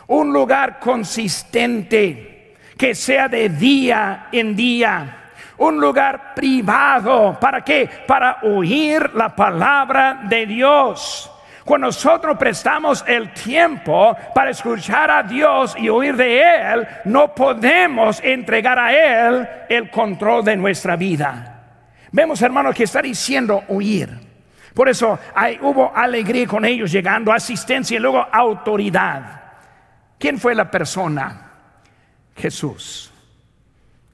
Un 0.09 0.35
lugar 0.35 0.79
consistente, 0.79 2.57
que 2.77 2.95
sea 2.95 3.27
de 3.27 3.49
día 3.49 4.27
en 4.31 4.55
día. 4.55 5.31
Un 5.57 5.81
lugar 5.81 6.35
privado. 6.35 7.39
¿Para 7.41 7.65
qué? 7.65 7.89
Para 8.07 8.41
oír 8.43 9.15
la 9.15 9.35
palabra 9.35 10.21
de 10.29 10.45
Dios. 10.45 11.33
Cuando 11.67 11.89
nosotros 11.89 12.39
prestamos 12.39 13.05
el 13.09 13.33
tiempo 13.33 14.17
para 14.33 14.53
escuchar 14.53 15.11
a 15.11 15.25
Dios 15.25 15.75
y 15.77 15.89
oír 15.89 16.15
de 16.15 16.41
Él, 16.41 16.87
no 17.07 17.35
podemos 17.35 18.21
entregar 18.23 18.79
a 18.79 18.95
Él 18.95 19.49
el 19.69 19.91
control 19.91 20.45
de 20.45 20.57
nuestra 20.57 20.95
vida. 20.95 21.65
Vemos, 22.13 22.41
hermanos, 22.41 22.73
que 22.73 22.85
está 22.85 23.03
diciendo 23.03 23.65
oír. 23.67 24.09
Por 24.73 24.89
eso 24.89 25.19
hubo 25.63 25.91
alegría 25.93 26.47
con 26.47 26.65
ellos, 26.65 26.93
llegando 26.93 27.33
asistencia 27.33 27.97
y 27.97 28.01
luego 28.01 28.25
autoridad. 28.31 29.43
¿Quién 30.21 30.39
fue 30.39 30.55
la 30.55 30.71
persona? 30.71 31.51
Jesús. 32.37 33.13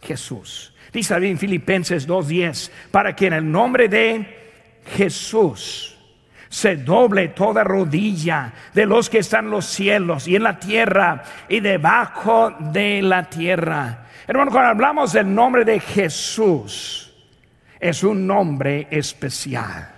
Jesús. 0.00 0.74
Dice 0.90 1.14
en 1.16 1.36
Filipenses 1.36 2.08
2.10, 2.08 2.70
para 2.90 3.14
que 3.14 3.26
en 3.26 3.34
el 3.34 3.52
nombre 3.52 3.88
de 3.88 4.80
Jesús 4.96 5.91
se 6.52 6.76
doble 6.76 7.28
toda 7.28 7.64
rodilla 7.64 8.52
de 8.74 8.84
los 8.84 9.08
que 9.08 9.20
están 9.20 9.46
en 9.46 9.52
los 9.52 9.64
cielos 9.64 10.28
y 10.28 10.36
en 10.36 10.42
la 10.42 10.58
tierra 10.58 11.22
y 11.48 11.60
debajo 11.60 12.50
de 12.50 13.00
la 13.00 13.24
tierra. 13.24 14.08
Hermano, 14.26 14.50
cuando 14.50 14.68
hablamos 14.68 15.14
del 15.14 15.34
nombre 15.34 15.64
de 15.64 15.80
Jesús, 15.80 17.10
es 17.80 18.04
un 18.04 18.26
nombre 18.26 18.86
especial. 18.90 19.88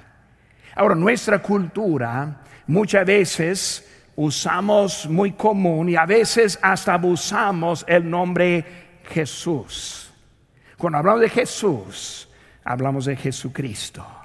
Ahora, 0.77 0.95
nuestra 0.95 1.41
cultura 1.41 2.43
muchas 2.69 3.05
veces 3.05 4.13
usamos 4.15 5.09
muy 5.09 5.33
común 5.33 5.89
y 5.89 5.97
a 5.97 6.07
veces 6.07 6.57
hasta 6.63 6.95
abusamos 6.95 7.85
el 7.89 8.09
nombre 8.09 9.01
Jesús. 9.09 10.13
Cuando 10.79 10.99
hablamos 10.99 11.23
de 11.23 11.31
Jesús, 11.31 12.29
hablamos 12.63 13.07
de 13.07 13.17
Jesucristo. 13.17 14.24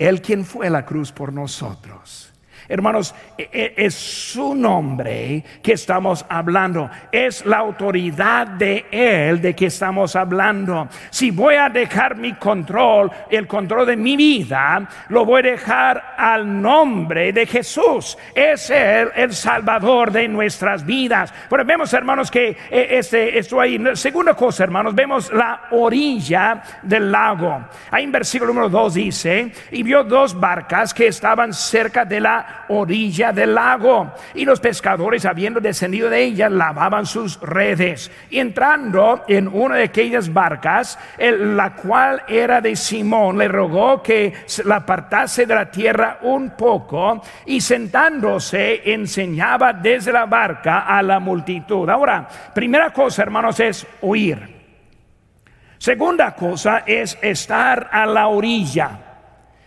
Él 0.00 0.22
quien 0.22 0.46
fue 0.46 0.68
a 0.68 0.70
la 0.70 0.86
cruz 0.86 1.12
por 1.12 1.30
nosotros. 1.30 2.29
Hermanos, 2.70 3.14
e, 3.36 3.48
e, 3.52 3.74
es 3.76 3.94
su 3.94 4.54
nombre 4.54 5.42
que 5.60 5.72
estamos 5.72 6.24
hablando. 6.28 6.88
Es 7.10 7.44
la 7.44 7.58
autoridad 7.58 8.46
de 8.46 8.86
Él 8.92 9.42
de 9.42 9.54
que 9.54 9.66
estamos 9.66 10.14
hablando. 10.14 10.88
Si 11.10 11.32
voy 11.32 11.56
a 11.56 11.68
dejar 11.68 12.16
mi 12.16 12.34
control, 12.34 13.10
el 13.28 13.48
control 13.48 13.86
de 13.86 13.96
mi 13.96 14.16
vida, 14.16 14.88
lo 15.08 15.24
voy 15.24 15.40
a 15.40 15.50
dejar 15.50 16.14
al 16.16 16.62
nombre 16.62 17.32
de 17.32 17.44
Jesús. 17.44 18.16
Es 18.34 18.70
Él 18.70 19.10
el 19.16 19.32
Salvador 19.32 20.12
de 20.12 20.28
nuestras 20.28 20.86
vidas. 20.86 21.34
Pero 21.48 21.64
vemos, 21.64 21.92
hermanos, 21.92 22.30
que 22.30 22.56
eh, 22.70 22.86
este, 22.90 23.36
esto 23.36 23.60
ahí. 23.60 23.82
Segunda 23.94 24.34
cosa, 24.34 24.62
hermanos, 24.62 24.94
vemos 24.94 25.32
la 25.32 25.62
orilla 25.72 26.62
del 26.82 27.10
lago. 27.10 27.64
Ahí 27.90 28.04
en 28.04 28.12
versículo 28.12 28.52
número 28.52 28.68
2 28.68 28.94
dice, 28.94 29.52
y 29.72 29.82
vio 29.82 30.04
dos 30.04 30.38
barcas 30.38 30.94
que 30.94 31.08
estaban 31.08 31.52
cerca 31.52 32.04
de 32.04 32.20
la 32.20 32.59
orilla 32.70 33.32
del 33.32 33.54
lago. 33.54 34.12
Y 34.34 34.44
los 34.44 34.60
pescadores, 34.60 35.26
habiendo 35.26 35.60
descendido 35.60 36.08
de 36.08 36.22
ella, 36.22 36.48
lavaban 36.48 37.06
sus 37.06 37.40
redes. 37.40 38.10
Y 38.30 38.38
entrando 38.38 39.24
en 39.28 39.48
una 39.48 39.76
de 39.76 39.84
aquellas 39.84 40.32
barcas, 40.32 40.98
la 41.18 41.74
cual 41.74 42.22
era 42.28 42.60
de 42.60 42.74
Simón, 42.76 43.38
le 43.38 43.48
rogó 43.48 44.02
que 44.02 44.32
la 44.64 44.76
apartase 44.76 45.46
de 45.46 45.54
la 45.54 45.70
tierra 45.70 46.18
un 46.22 46.50
poco 46.50 47.22
y 47.46 47.60
sentándose 47.60 48.92
enseñaba 48.92 49.72
desde 49.72 50.12
la 50.12 50.26
barca 50.26 50.80
a 50.80 51.02
la 51.02 51.20
multitud. 51.20 51.88
Ahora, 51.88 52.28
primera 52.54 52.90
cosa, 52.92 53.22
hermanos, 53.22 53.58
es 53.60 53.86
oír. 54.02 54.60
Segunda 55.78 56.34
cosa 56.34 56.82
es 56.86 57.18
estar 57.22 57.88
a 57.90 58.04
la 58.04 58.28
orilla. 58.28 59.09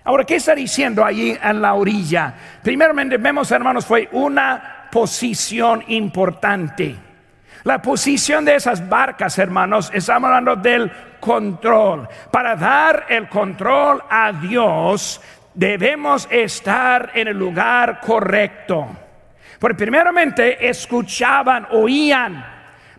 Ahora, 0.05 0.25
¿qué 0.25 0.35
está 0.35 0.53
diciendo 0.53 1.05
allí 1.05 1.37
en 1.41 1.61
la 1.61 1.75
orilla? 1.75 2.33
Primeramente 2.61 3.17
vemos, 3.17 3.51
hermanos, 3.51 3.85
fue 3.85 4.09
una 4.11 4.87
posición 4.91 5.83
importante. 5.87 6.95
La 7.63 7.81
posición 7.81 8.43
de 8.43 8.55
esas 8.55 8.87
barcas, 8.89 9.39
hermanos, 9.39 9.89
estamos 9.93 10.27
hablando 10.27 10.57
del 10.57 10.91
control. 11.21 12.09
Para 12.29 12.57
dar 12.57 13.05
el 13.07 13.29
control 13.29 14.03
a 14.09 14.33
Dios, 14.33 15.21
debemos 15.53 16.27
estar 16.29 17.11
en 17.13 17.29
el 17.29 17.39
lugar 17.39 18.01
correcto. 18.01 18.87
Porque 19.57 19.77
primeramente 19.77 20.67
escuchaban, 20.67 21.67
oían, 21.71 22.52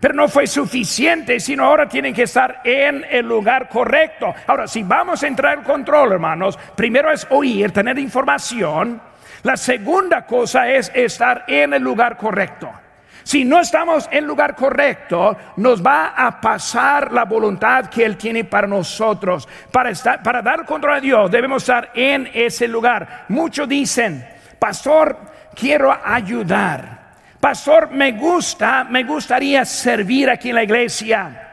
pero 0.05 0.13
no 0.13 0.29
fue 0.29 0.47
suficiente, 0.47 1.41
sino 1.41 1.65
ahora 1.65 1.89
tienen 1.89 2.13
que 2.13 2.25
estar 2.25 2.61
en 2.63 3.07
el 3.09 3.27
lugar 3.27 3.71
correcto. 3.71 4.35
Ahora, 4.47 4.69
si 4.69 4.83
vamos 4.83 5.23
a 5.23 5.27
entrar 5.27 5.57
en 5.57 5.65
control, 5.65 6.13
hermanos, 6.13 6.59
primero 6.77 7.11
es 7.11 7.27
oír, 7.31 7.73
tener 7.73 7.99
información. 7.99 9.01
La 9.45 9.57
segunda 9.57 10.27
cosa 10.27 10.69
es 10.69 10.93
estar 10.95 11.47
en 11.49 11.73
el 11.73 11.83
lugar 11.83 12.19
correcto. 12.19 12.71
Si 13.23 13.47
no 13.47 13.61
estamos 13.61 14.07
en 14.13 14.27
lugar 14.27 14.55
correcto, 14.55 15.39
nos 15.57 15.83
va 15.83 16.09
a 16.09 16.39
pasar 16.39 17.11
la 17.11 17.25
voluntad 17.25 17.87
que 17.87 18.05
Él 18.05 18.19
tiene 18.19 18.45
para 18.45 18.67
nosotros. 18.67 19.49
Para, 19.73 19.89
estar, 19.89 20.23
para 20.23 20.43
dar 20.43 20.67
control 20.67 20.97
a 20.97 21.01
Dios, 21.01 21.31
debemos 21.31 21.63
estar 21.63 21.93
en 21.95 22.29
ese 22.35 22.69
lugar. 22.69 23.25
Muchos 23.31 23.67
dicen, 23.67 24.23
pastor, 24.59 25.17
quiero 25.55 25.97
ayudar. 26.05 27.04
Pastor, 27.45 27.91
me 27.91 28.13
gusta, 28.13 28.85
me 28.85 29.05
gustaría 29.05 29.67
servir 29.67 30.31
aquí 30.31 30.49
en 30.49 30.55
la 30.55 30.65
iglesia, 30.65 31.51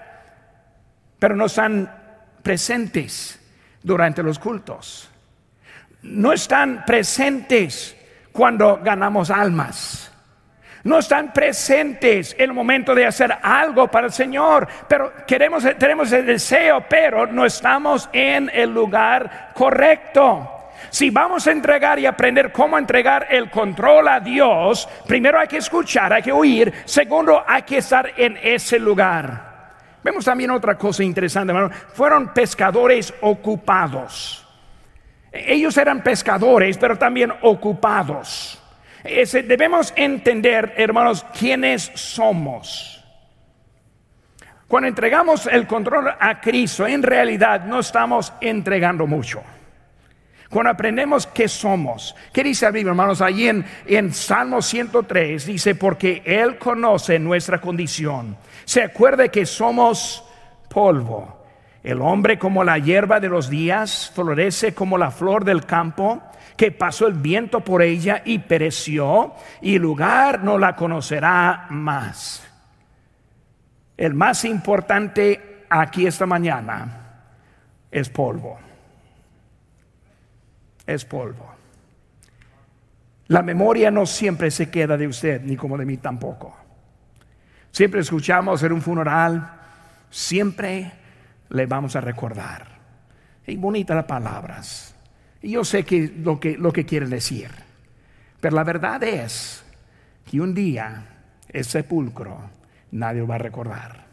pero 1.19 1.35
no 1.35 1.47
están 1.47 1.93
presentes 2.41 3.37
durante 3.83 4.23
los 4.23 4.39
cultos. 4.39 5.11
No 6.03 6.31
están 6.31 6.85
presentes 6.85 7.93
cuando 8.31 8.79
ganamos 8.81 9.29
almas 9.29 10.07
no 10.83 10.97
están 10.97 11.31
presentes 11.31 12.33
en 12.39 12.49
el 12.49 12.53
momento 12.53 12.95
de 12.95 13.05
hacer 13.05 13.37
algo 13.39 13.87
para 13.87 14.07
el 14.07 14.13
Señor, 14.13 14.67
pero 14.87 15.13
queremos, 15.27 15.63
tenemos 15.77 16.11
el 16.11 16.25
deseo, 16.25 16.83
pero 16.89 17.27
no 17.27 17.45
estamos 17.45 18.09
en 18.11 18.49
el 18.51 18.73
lugar 18.73 19.51
correcto. 19.53 20.60
Si 20.89 21.09
vamos 21.09 21.47
a 21.47 21.51
entregar 21.51 21.99
y 21.99 22.05
aprender 22.05 22.51
cómo 22.51 22.77
entregar 22.77 23.27
el 23.29 23.49
control 23.49 24.07
a 24.07 24.19
Dios, 24.19 24.87
primero 25.07 25.39
hay 25.39 25.47
que 25.47 25.57
escuchar, 25.57 26.13
hay 26.13 26.23
que 26.23 26.31
oír, 26.31 26.73
segundo 26.85 27.43
hay 27.47 27.63
que 27.63 27.77
estar 27.77 28.11
en 28.17 28.37
ese 28.41 28.79
lugar. 28.79 29.49
Vemos 30.03 30.25
también 30.25 30.51
otra 30.51 30.77
cosa 30.77 31.03
interesante, 31.03 31.53
hermano. 31.53 31.73
Fueron 31.93 32.33
pescadores 32.33 33.13
ocupados. 33.21 34.47
Ellos 35.31 35.77
eran 35.77 36.01
pescadores, 36.01 36.77
pero 36.77 36.97
también 36.97 37.31
ocupados 37.41 38.61
debemos 39.03 39.93
entender, 39.95 40.73
hermanos, 40.77 41.25
quiénes 41.37 41.91
somos. 41.95 43.03
Cuando 44.67 44.87
entregamos 44.87 45.47
el 45.47 45.67
control 45.67 46.13
a 46.17 46.39
Cristo, 46.39 46.87
en 46.87 47.03
realidad 47.03 47.65
no 47.65 47.79
estamos 47.79 48.31
entregando 48.39 49.05
mucho. 49.05 49.43
Cuando 50.51 50.71
aprendemos 50.71 51.27
qué 51.27 51.47
somos, 51.47 52.13
¿qué 52.33 52.43
dice 52.43 52.65
la 52.65 52.71
Biblia, 52.71 52.91
hermanos? 52.91 53.21
Allí 53.21 53.47
en, 53.47 53.65
en 53.85 54.13
Salmo 54.13 54.61
103 54.61 55.45
dice, 55.45 55.75
porque 55.75 56.21
Él 56.25 56.57
conoce 56.57 57.17
nuestra 57.19 57.61
condición. 57.61 58.35
Se 58.65 58.83
acuerde 58.83 59.29
que 59.29 59.45
somos 59.45 60.25
polvo. 60.69 61.45
El 61.81 62.01
hombre 62.01 62.37
como 62.37 62.65
la 62.65 62.77
hierba 62.77 63.21
de 63.21 63.29
los 63.29 63.49
días, 63.49 64.11
florece 64.13 64.73
como 64.73 64.97
la 64.97 65.09
flor 65.09 65.45
del 65.45 65.65
campo 65.65 66.21
que 66.57 66.73
pasó 66.73 67.07
el 67.07 67.13
viento 67.13 67.61
por 67.61 67.81
ella 67.81 68.21
y 68.25 68.39
pereció, 68.39 69.33
y 69.61 69.79
lugar 69.79 70.43
no 70.43 70.57
la 70.57 70.75
conocerá 70.75 71.67
más. 71.69 72.45
El 73.95 74.15
más 74.15 74.43
importante 74.43 75.65
aquí 75.69 76.05
esta 76.05 76.25
mañana 76.25 77.23
es 77.89 78.09
polvo. 78.09 78.59
Es 80.93 81.05
polvo. 81.05 81.49
La 83.27 83.41
memoria 83.41 83.89
no 83.91 84.05
siempre 84.05 84.51
se 84.51 84.69
queda 84.69 84.97
de 84.97 85.07
usted, 85.07 85.41
ni 85.41 85.55
como 85.55 85.77
de 85.77 85.85
mí 85.85 85.97
tampoco. 85.97 86.57
Siempre 87.71 88.01
escuchamos 88.01 88.61
en 88.63 88.73
un 88.73 88.81
funeral, 88.81 89.49
siempre 90.09 90.91
le 91.49 91.65
vamos 91.65 91.95
a 91.95 92.01
recordar. 92.01 92.67
Y 93.47 93.55
bonitas 93.55 93.95
las 93.95 94.05
palabras 94.05 94.91
y 95.41 95.51
yo 95.51 95.63
sé 95.63 95.83
que 95.83 96.13
lo 96.23 96.39
que, 96.39 96.57
lo 96.57 96.71
que 96.71 96.85
quiere 96.85 97.07
decir. 97.07 97.49
Pero 98.39 98.55
la 98.55 98.63
verdad 98.63 99.03
es 99.03 99.63
que 100.29 100.39
un 100.39 100.53
día 100.53 101.05
el 101.49 101.65
sepulcro 101.65 102.37
nadie 102.91 103.21
lo 103.21 103.27
va 103.27 103.35
a 103.35 103.39
recordar. 103.39 104.05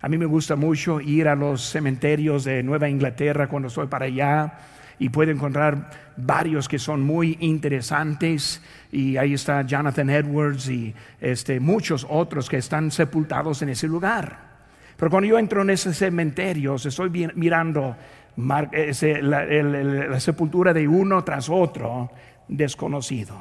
A 0.00 0.08
mí 0.08 0.18
me 0.18 0.26
gusta 0.26 0.56
mucho 0.56 1.00
ir 1.00 1.28
a 1.28 1.36
los 1.36 1.62
cementerios 1.62 2.44
de 2.44 2.62
Nueva 2.62 2.88
Inglaterra 2.88 3.48
cuando 3.48 3.68
estoy 3.68 3.86
para 3.86 4.06
allá 4.06 4.58
y 4.98 5.08
puedo 5.08 5.30
encontrar 5.30 5.90
varios 6.16 6.68
que 6.68 6.78
son 6.78 7.02
muy 7.02 7.36
interesantes 7.40 8.62
y 8.90 9.16
ahí 9.16 9.34
está 9.34 9.62
Jonathan 9.62 10.10
Edwards 10.10 10.68
y 10.68 10.94
este, 11.20 11.60
muchos 11.60 12.06
otros 12.08 12.48
que 12.48 12.58
están 12.58 12.90
sepultados 12.90 13.62
en 13.62 13.70
ese 13.70 13.88
lugar. 13.88 14.52
Pero 14.96 15.10
cuando 15.10 15.28
yo 15.28 15.38
entro 15.38 15.62
en 15.62 15.70
ese 15.70 15.92
cementerio, 15.92 16.76
estoy 16.76 17.10
mirando 17.34 17.96
la, 18.36 20.20
sepultura 20.20 20.72
de 20.72 20.86
uno 20.86 21.24
tras 21.24 21.48
otro 21.48 22.10
desconocido. 22.48 23.36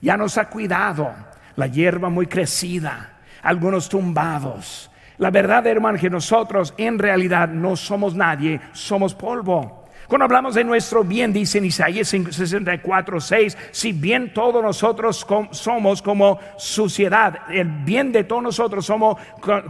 Ya 0.00 0.16
nos 0.16 0.38
ha 0.38 0.48
cuidado 0.48 1.12
la 1.56 1.66
hierba 1.66 2.08
muy 2.08 2.26
crecida, 2.26 3.18
algunos 3.42 3.88
tumbados. 3.88 4.90
La 5.18 5.30
verdad, 5.30 5.66
hermano, 5.66 5.98
que 5.98 6.10
nosotros 6.10 6.74
en 6.76 6.98
realidad 6.98 7.48
no 7.48 7.74
somos 7.76 8.14
nadie, 8.14 8.60
somos 8.72 9.14
polvo. 9.14 9.85
Cuando 10.08 10.24
hablamos 10.24 10.54
de 10.54 10.62
nuestro 10.62 11.02
bien, 11.02 11.32
dice 11.32 11.58
en 11.58 11.64
Isaías 11.64 12.08
64, 12.08 13.20
6, 13.20 13.58
si 13.72 13.92
bien 13.92 14.32
todos 14.32 14.62
nosotros 14.62 15.26
somos 15.50 16.00
como 16.00 16.38
suciedad, 16.56 17.40
el 17.50 17.66
bien 17.68 18.12
de 18.12 18.24
todos 18.24 18.42
nosotros 18.42 18.86
somos 18.86 19.16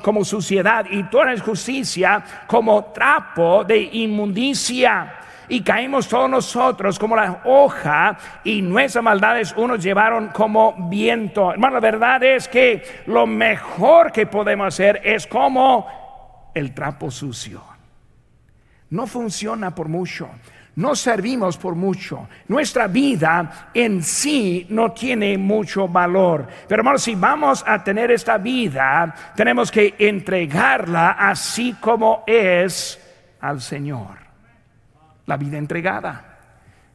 como 0.03 0.25
suciedad 0.25 0.85
y 0.90 1.05
toda 1.05 1.33
la 1.33 1.40
justicia 1.40 2.22
como 2.46 2.85
trapo 2.87 3.64
de 3.64 3.79
inmundicia 3.79 5.14
y 5.49 5.62
caímos 5.62 6.09
todos 6.09 6.29
nosotros 6.29 6.99
como 6.99 7.16
la 7.16 7.40
hoja 7.44 8.18
y 8.44 8.61
nuestras 8.61 9.03
maldades 9.03 9.55
unos 9.57 9.83
llevaron 9.83 10.29
como 10.29 10.88
viento. 10.90 11.53
Hermano, 11.53 11.75
la 11.75 11.81
verdad 11.81 12.22
es 12.22 12.46
que 12.49 12.83
lo 13.07 13.27
mejor 13.27 14.12
que 14.12 14.27
podemos 14.27 14.66
hacer 14.66 15.01
es 15.03 15.27
como 15.27 16.51
el 16.53 16.75
trapo 16.75 17.11
sucio 17.11 17.75
no 18.90 19.07
funciona 19.07 19.75
por 19.75 19.88
mucho. 19.88 20.29
No 20.77 20.94
servimos 20.94 21.57
por 21.57 21.75
mucho. 21.75 22.29
Nuestra 22.49 22.87
vida 22.87 23.70
en 23.72 24.03
sí 24.03 24.66
no 24.68 24.92
tiene 24.92 25.38
mucho 25.38 25.88
valor. 25.88 26.46
Pero 26.68 26.81
hermanos, 26.81 27.03
si 27.03 27.14
vamos 27.14 27.64
a 27.66 27.83
tener 27.83 28.11
esta 28.11 28.37
vida, 28.37 29.14
tenemos 29.35 29.70
que 29.70 29.94
entregarla 29.99 31.12
así 31.12 31.77
como 31.81 32.25
es 32.27 33.01
al 33.40 33.62
Señor. 33.62 34.18
La 35.25 35.38
vida 35.38 35.57
entregada. 35.57 36.35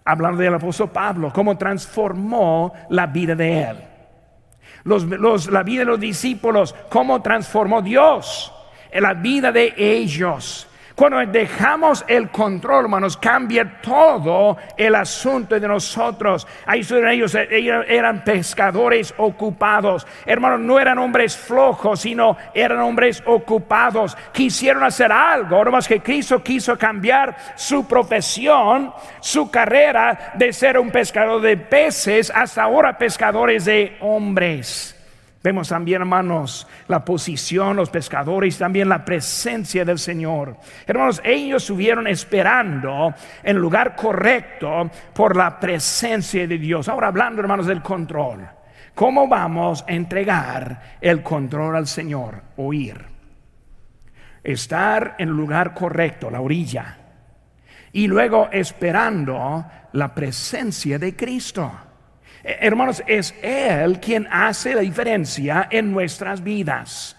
Hablando 0.06 0.44
del 0.44 0.54
apóstol 0.54 0.92
Pablo, 0.92 1.34
cómo 1.34 1.58
transformó 1.58 2.74
la 2.90 3.08
vida 3.08 3.34
de 3.34 3.64
él. 3.64 3.78
la 4.84 5.64
vida 5.64 5.80
de 5.80 5.86
los 5.86 6.00
discípulos, 6.00 6.76
cómo 6.90 7.20
transformó 7.22 7.82
Dios 7.82 8.54
en 8.92 9.04
la 9.04 9.14
vida 9.16 9.52
de 9.52 9.74
ellos 9.76 10.68
cuando 11.02 11.26
dejamos 11.26 12.06
el 12.08 12.30
control, 12.30 12.84
hermanos, 12.86 13.18
cambia 13.18 13.82
todo 13.82 14.56
el 14.78 14.94
asunto 14.94 15.60
de 15.60 15.68
nosotros. 15.68 16.46
Ahí 16.68 16.86
ellos, 17.10 17.34
ellos 17.34 17.86
eran 17.88 18.24
pescadores 18.24 19.12
ocupados. 19.18 20.06
Hermanos, 20.28 20.60
no 20.60 20.80
eran 20.80 21.00
hombres 21.00 21.36
flojos, 21.36 22.02
sino 22.02 22.38
eran 22.54 22.82
hombres 22.82 23.24
ocupados. 23.26 24.16
Quisieron 24.32 24.84
hacer 24.84 25.12
algo, 25.12 25.66
más 25.72 25.88
que 25.88 26.04
Cristo 26.04 26.44
quiso 26.44 26.78
cambiar 26.78 27.36
su 27.56 27.88
profesión, 27.88 28.94
su 29.22 29.50
carrera 29.50 30.34
de 30.36 30.54
ser 30.54 30.78
un 30.78 30.92
pescador 30.92 31.42
de 31.42 31.58
peces 31.58 32.30
hasta 32.30 32.62
ahora 32.62 33.00
pescadores 33.00 33.66
de 33.66 33.98
hombres. 34.02 35.01
Vemos 35.44 35.70
también, 35.70 36.02
hermanos, 36.02 36.68
la 36.88 37.04
posición, 37.04 37.76
los 37.76 37.90
pescadores, 37.90 38.60
también 38.60 38.88
la 38.88 39.04
presencia 39.04 39.84
del 39.84 39.98
Señor. 39.98 40.58
Hermanos, 40.86 41.20
ellos 41.24 41.64
estuvieron 41.64 42.06
esperando 42.06 43.16
en 43.42 43.58
lugar 43.58 43.96
correcto 43.96 44.92
por 45.14 45.36
la 45.36 45.60
presencia 45.60 46.48
de 46.48 46.60
Dios. 46.60 46.88
Ahora 46.88 47.08
hablando, 47.08 47.42
hermanos, 47.42 47.66
del 47.66 47.82
control. 47.82 48.48
¿Cómo 48.94 49.28
vamos 49.28 49.84
a 49.88 49.94
entregar 49.94 50.98
el 51.02 51.24
control 51.24 51.76
al 51.76 51.88
Señor? 51.88 52.44
Oír. 52.58 53.04
Estar 54.44 55.16
en 55.18 55.30
el 55.30 55.36
lugar 55.36 55.74
correcto, 55.74 56.30
la 56.30 56.42
orilla. 56.42 56.98
Y 57.94 58.08
luego 58.08 58.50
esperando 58.52 59.66
la 59.94 60.14
presencia 60.14 61.00
de 61.00 61.16
Cristo. 61.16 61.72
Eh, 62.44 62.58
Hermanos, 62.62 63.04
es 63.08 63.34
Él 63.42 64.00
quien 64.00 64.28
hace 64.32 64.76
la 64.76 64.82
diferencia 64.82 65.68
en 65.70 65.92
nuestras 65.92 66.44
vidas. 66.44 67.18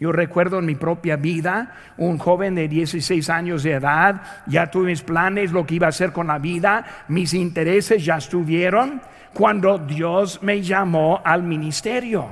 Yo 0.00 0.12
recuerdo 0.12 0.60
en 0.60 0.66
mi 0.66 0.76
propia 0.76 1.16
vida, 1.16 1.74
un 1.96 2.18
joven 2.18 2.54
de 2.54 2.68
16 2.68 3.28
años 3.30 3.64
de 3.64 3.72
edad, 3.72 4.22
ya 4.46 4.70
tuve 4.70 4.90
mis 4.90 5.02
planes, 5.02 5.50
lo 5.50 5.66
que 5.66 5.74
iba 5.74 5.86
a 5.86 5.90
hacer 5.90 6.12
con 6.12 6.28
la 6.28 6.38
vida, 6.38 6.84
mis 7.08 7.34
intereses 7.34 8.04
ya 8.04 8.16
estuvieron 8.16 9.02
cuando 9.34 9.78
Dios 9.78 10.40
me 10.42 10.62
llamó 10.62 11.20
al 11.24 11.42
ministerio. 11.42 12.28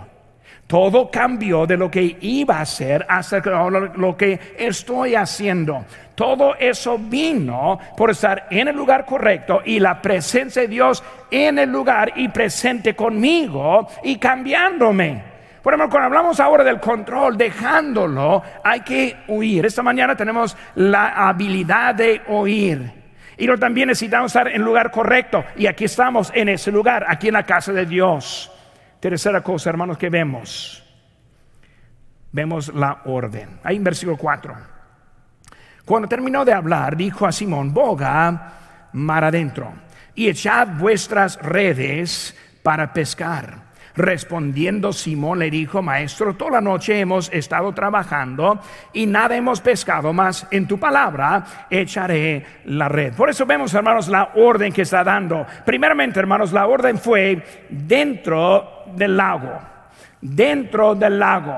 Todo 0.66 1.10
cambió 1.10 1.66
de 1.66 1.76
lo 1.76 1.90
que 1.90 2.18
iba 2.20 2.58
a 2.58 2.62
hacer 2.62 3.06
hasta 3.08 3.40
lo 3.94 4.16
que 4.16 4.38
estoy 4.58 5.14
haciendo. 5.14 5.84
Todo 6.16 6.56
eso 6.56 6.98
vino 6.98 7.78
por 7.96 8.10
estar 8.10 8.48
en 8.50 8.68
el 8.68 8.76
lugar 8.76 9.04
correcto 9.04 9.60
y 9.64 9.78
la 9.78 10.02
presencia 10.02 10.62
de 10.62 10.68
Dios 10.68 11.04
en 11.30 11.58
el 11.58 11.70
lugar 11.70 12.12
y 12.16 12.28
presente 12.28 12.94
conmigo 12.94 13.88
y 14.02 14.16
cambiándome. 14.16 15.36
Por 15.62 15.74
ejemplo, 15.74 15.90
cuando 15.90 16.06
hablamos 16.06 16.38
ahora 16.38 16.62
del 16.62 16.78
control, 16.78 17.36
dejándolo, 17.36 18.42
hay 18.62 18.80
que 18.82 19.16
huir. 19.26 19.66
Esta 19.66 19.82
mañana 19.82 20.14
tenemos 20.14 20.56
la 20.76 21.28
habilidad 21.28 21.94
de 21.94 22.22
oír. 22.28 22.92
Y 23.36 23.48
también 23.58 23.88
necesitamos 23.88 24.30
estar 24.30 24.46
en 24.48 24.54
el 24.54 24.62
lugar 24.62 24.90
correcto. 24.90 25.44
Y 25.56 25.66
aquí 25.66 25.84
estamos, 25.84 26.30
en 26.34 26.48
ese 26.48 26.70
lugar, 26.70 27.04
aquí 27.08 27.28
en 27.28 27.34
la 27.34 27.42
casa 27.42 27.72
de 27.72 27.84
Dios. 27.84 28.50
Tercera 29.00 29.40
cosa, 29.40 29.70
hermanos, 29.70 29.98
que 29.98 30.08
vemos. 30.08 30.82
Vemos 32.30 32.72
la 32.72 33.02
orden. 33.06 33.58
Ahí 33.64 33.76
en 33.76 33.84
versículo 33.84 34.16
4. 34.16 34.54
Cuando 35.84 36.08
terminó 36.08 36.44
de 36.44 36.52
hablar, 36.52 36.96
dijo 36.96 37.26
a 37.26 37.32
Simón, 37.32 37.74
boga 37.74 38.52
mar 38.92 39.24
adentro 39.24 39.85
y 40.16 40.28
echad 40.28 40.68
vuestras 40.78 41.40
redes 41.40 42.36
para 42.62 42.92
pescar. 42.92 43.66
Respondiendo 43.96 44.92
Simón 44.92 45.38
le 45.38 45.50
dijo, 45.50 45.80
Maestro, 45.80 46.34
toda 46.34 46.52
la 46.52 46.60
noche 46.60 47.00
hemos 47.00 47.32
estado 47.32 47.72
trabajando 47.72 48.60
y 48.92 49.06
nada 49.06 49.36
hemos 49.36 49.62
pescado, 49.62 50.12
más 50.12 50.46
en 50.50 50.66
tu 50.66 50.78
palabra 50.78 51.66
echaré 51.70 52.44
la 52.66 52.90
red. 52.90 53.14
Por 53.14 53.30
eso 53.30 53.46
vemos, 53.46 53.72
hermanos, 53.72 54.08
la 54.08 54.32
orden 54.34 54.70
que 54.70 54.82
está 54.82 55.02
dando. 55.02 55.46
Primeramente, 55.64 56.20
hermanos, 56.20 56.52
la 56.52 56.66
orden 56.66 56.98
fue 56.98 57.42
dentro 57.70 58.84
del 58.94 59.16
lago, 59.16 59.60
dentro 60.20 60.94
del 60.94 61.18
lago. 61.18 61.56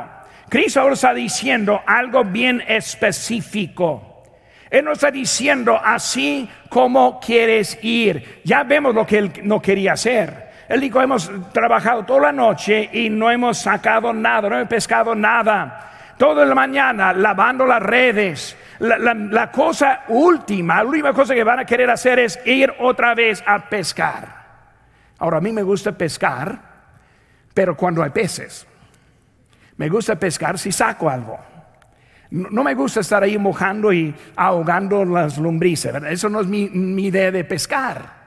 Cristo 0.48 0.80
ahora 0.80 0.94
está 0.94 1.12
diciendo 1.12 1.80
algo 1.84 2.22
bien 2.22 2.62
específico. 2.68 4.07
Él 4.70 4.84
no 4.84 4.92
está 4.92 5.10
diciendo 5.10 5.80
así 5.82 6.48
como 6.68 7.18
quieres 7.20 7.78
ir. 7.82 8.40
Ya 8.44 8.64
vemos 8.64 8.94
lo 8.94 9.06
que 9.06 9.18
él 9.18 9.32
no 9.42 9.62
quería 9.62 9.92
hacer. 9.92 10.48
Él 10.68 10.80
dijo, 10.80 11.00
hemos 11.00 11.30
trabajado 11.52 12.04
toda 12.04 12.20
la 12.20 12.32
noche 12.32 12.90
y 12.92 13.08
no 13.08 13.30
hemos 13.30 13.58
sacado 13.58 14.12
nada, 14.12 14.48
no 14.48 14.56
hemos 14.56 14.68
pescado 14.68 15.14
nada. 15.14 16.14
Toda 16.18 16.44
la 16.44 16.54
mañana 16.54 17.12
lavando 17.12 17.64
las 17.64 17.82
redes. 17.82 18.56
La, 18.80 19.50
cosa 19.50 20.02
última, 20.08 20.76
la 20.76 20.84
última 20.84 21.12
cosa 21.12 21.34
que 21.34 21.42
van 21.42 21.60
a 21.60 21.64
querer 21.64 21.90
hacer 21.90 22.18
es 22.18 22.38
ir 22.44 22.72
otra 22.80 23.14
vez 23.14 23.42
a 23.46 23.68
pescar. 23.68 24.38
Ahora, 25.18 25.38
a 25.38 25.40
mí 25.40 25.52
me 25.52 25.62
gusta 25.62 25.92
pescar, 25.92 26.58
pero 27.54 27.76
cuando 27.76 28.02
hay 28.02 28.10
peces. 28.10 28.66
Me 29.76 29.88
gusta 29.88 30.16
pescar 30.16 30.58
si 30.58 30.70
saco 30.70 31.08
algo. 31.08 31.38
No, 32.30 32.62
me 32.62 32.74
gusta 32.74 33.00
estar 33.00 33.22
ahí 33.22 33.38
mojando 33.38 33.92
y 33.92 34.14
ahogando 34.36 35.04
las 35.04 35.38
lombrices. 35.38 35.94
Eso 36.10 36.28
no 36.28 36.40
es 36.40 36.46
mi 36.46 37.06
idea 37.06 37.30
de 37.30 37.44
pescar. 37.44 38.18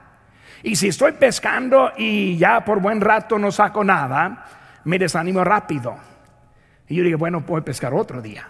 Y 0.62 0.76
si 0.76 0.88
estoy 0.88 1.12
pescando 1.12 1.92
y 1.96 2.36
ya 2.36 2.64
por 2.64 2.80
buen 2.80 3.00
rato 3.00 3.38
no 3.38 3.50
saco 3.50 3.82
nada, 3.82 4.46
me 4.84 4.98
desanimo 4.98 5.42
rápido. 5.42 5.96
Y 6.88 6.96
yo 6.96 7.04
digo, 7.04 7.18
bueno, 7.18 7.44
puedo 7.44 7.64
pescar 7.64 7.92
otro 7.94 8.22
día. 8.22 8.46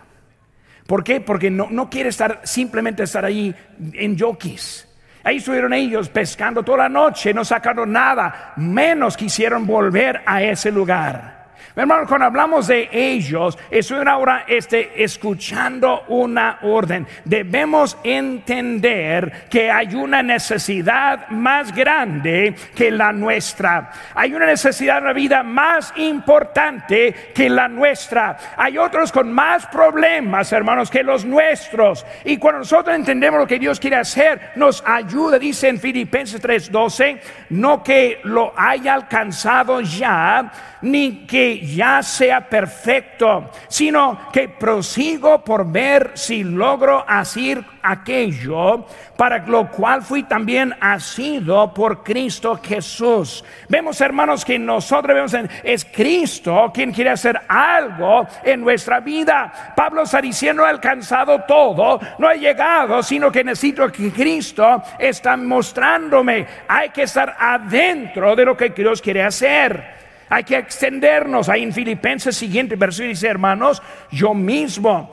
¿Por 0.87 1.03
qué? 1.05 1.21
Porque 1.21 1.51
no, 1.51 1.69
no 1.71 1.89
quiere 1.89 2.11
estar 2.11 2.41
simplemente 2.45 3.05
estar 3.05 3.25
ahí 3.25 3.55
en 3.95 4.19
jockeys. 4.19 4.89
Ahí 5.25 5.37
estuvieron 5.37 5.73
ellos 5.73 6.09
pescando 6.09 6.63
toda 6.63 6.79
la 6.79 6.89
noche, 6.89 7.33
no 7.33 7.45
sacaron 7.45 7.93
nada, 7.93 8.55
menos 8.57 9.17
quisieron 9.17 9.65
volver 9.67 10.21
a 10.27 10.43
ese 10.43 10.73
lugar. 10.73 11.42
Hermano, 11.75 12.07
cuando 12.07 12.27
hablamos 12.27 12.67
de 12.67 12.91
ellos, 12.93 13.59
estoy 13.71 14.07
ahora 14.07 14.45
este, 14.47 15.03
escuchando 15.03 16.05
una 16.09 16.59
orden. 16.63 17.07
Debemos 17.25 17.97
entender 18.05 19.47
que 19.49 19.71
hay 19.71 19.95
una 19.95 20.23
necesidad 20.23 21.29
más 21.31 21.75
grande 21.75 22.55
que 22.75 22.91
la 22.91 23.13
nuestra. 23.13 23.91
Hay 24.15 24.35
una 24.35 24.45
necesidad 24.45 25.01
de 25.01 25.07
la 25.07 25.13
vida 25.15 25.43
más 25.43 25.95
importante 25.97 27.33
que 27.35 27.49
la 27.49 27.69
nuestra. 27.69 28.37
Hay 28.59 28.77
otros 28.77 29.11
con 29.11 29.33
más 29.33 29.65
problemas, 29.67 30.53
hermanos, 30.53 30.91
que 30.91 31.03
los 31.03 31.25
nuestros. 31.25 32.05
Y 32.25 32.37
cuando 32.37 32.59
nosotros 32.61 32.95
entendemos 32.95 33.41
lo 33.41 33.47
que 33.47 33.59
Dios 33.59 33.81
quiere 33.81 33.97
hacer, 33.97 34.51
nos 34.57 34.85
ayuda, 34.87 35.39
dice 35.39 35.69
en 35.69 35.81
Filipenses 35.81 36.43
3:12, 36.43 37.19
no 37.49 37.83
que 37.83 38.21
lo 38.25 38.53
haya 38.57 38.93
alcanzado 38.93 39.81
ya, 39.81 40.53
ni 40.83 41.27
que 41.27 41.62
ya 41.63 42.03
sea 42.03 42.49
perfecto, 42.49 43.51
sino 43.69 44.31
que 44.33 44.49
prosigo 44.49 45.43
por 45.45 45.71
ver 45.71 46.13
si 46.15 46.43
logro 46.43 47.05
hacer 47.07 47.65
aquello 47.83 48.87
para 49.17 49.39
lo 49.47 49.71
cual 49.71 50.03
fui 50.03 50.25
también 50.25 50.75
asido 50.81 51.73
por 51.73 52.03
Cristo 52.03 52.61
Jesús. 52.63 53.45
Vemos, 53.69 54.01
hermanos, 54.01 54.45
que 54.45 54.59
nosotros 54.59 55.15
vemos 55.15 55.51
es 55.63 55.85
Cristo 55.85 56.71
quien 56.75 56.93
quiere 56.93 57.11
hacer 57.11 57.41
algo 57.47 58.27
en 58.43 58.61
nuestra 58.61 59.01
vida. 59.01 59.73
Pablo 59.77 60.03
está 60.03 60.21
diciendo, 60.21 60.67
he 60.67 60.71
alcanzado 60.71 61.43
todo, 61.47 62.01
no 62.19 62.31
he 62.31 62.39
llegado, 62.39 63.03
sino 63.03 63.31
que 63.31 63.45
necesito 63.45 63.91
que 63.93 64.11
Cristo 64.11 64.83
está 64.99 65.37
mostrándome. 65.37 66.47
Hay 66.67 66.91
que 66.91 67.03
estar 67.03 67.37
adentro 67.39 68.35
de 68.35 68.45
lo 68.45 68.57
que 68.57 68.71
Dios 68.71 69.01
quiere 69.01 69.23
hacer. 69.23 70.02
Hay 70.33 70.45
que 70.45 70.57
extendernos. 70.57 71.51
Ahí 71.51 71.63
en 71.63 71.75
Filipenses 71.75 72.35
siguiente 72.35 72.75
versículo 72.75 73.11
dice, 73.11 73.29
hermanos, 73.29 73.83
yo 74.11 74.33
mismo 74.33 75.13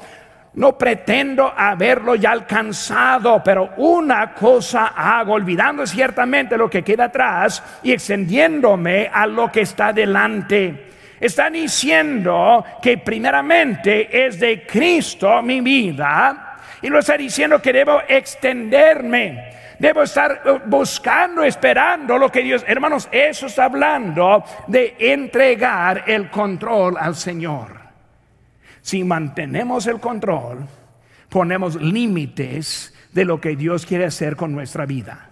no 0.53 0.77
pretendo 0.77 1.53
haberlo 1.57 2.15
ya 2.15 2.31
alcanzado, 2.31 3.41
pero 3.43 3.71
una 3.75 4.33
cosa 4.33 4.93
hago, 4.95 5.33
olvidando 5.33 5.85
ciertamente 5.85 6.57
lo 6.57 6.69
que 6.69 6.85
queda 6.85 7.05
atrás 7.05 7.61
y 7.83 7.91
extendiéndome 7.91 9.09
a 9.11 9.27
lo 9.27 9.51
que 9.51 9.59
está 9.59 9.91
delante. 9.91 10.87
Está 11.19 11.49
diciendo 11.49 12.63
que 12.81 12.99
primeramente 12.99 14.25
es 14.25 14.39
de 14.39 14.65
Cristo 14.65 15.41
mi 15.41 15.59
vida 15.59 16.59
y 16.81 16.87
lo 16.87 16.99
está 16.99 17.17
diciendo 17.17 17.61
que 17.61 17.73
debo 17.73 18.03
extenderme. 18.07 19.58
Debo 19.79 20.03
estar 20.03 20.41
eh, 20.45 20.59
buscando, 20.65 21.43
esperando 21.43 22.17
lo 22.17 22.29
que 22.29 22.43
Dios, 22.43 22.65
hermanos, 22.67 23.07
eso 23.11 23.45
está 23.47 23.65
hablando 23.65 24.43
de 24.67 24.95
entregar 24.99 26.03
el 26.05 26.29
control 26.29 26.97
al 26.99 27.15
Señor. 27.15 27.79
Si 28.81 29.03
mantenemos 29.05 29.87
el 29.87 29.99
control, 29.99 30.65
ponemos 31.29 31.75
límites 31.81 32.93
de 33.13 33.23
lo 33.23 33.39
que 33.39 33.55
Dios 33.55 33.85
quiere 33.85 34.05
hacer 34.05 34.35
con 34.35 34.51
nuestra 34.51 34.85
vida. 34.85 35.29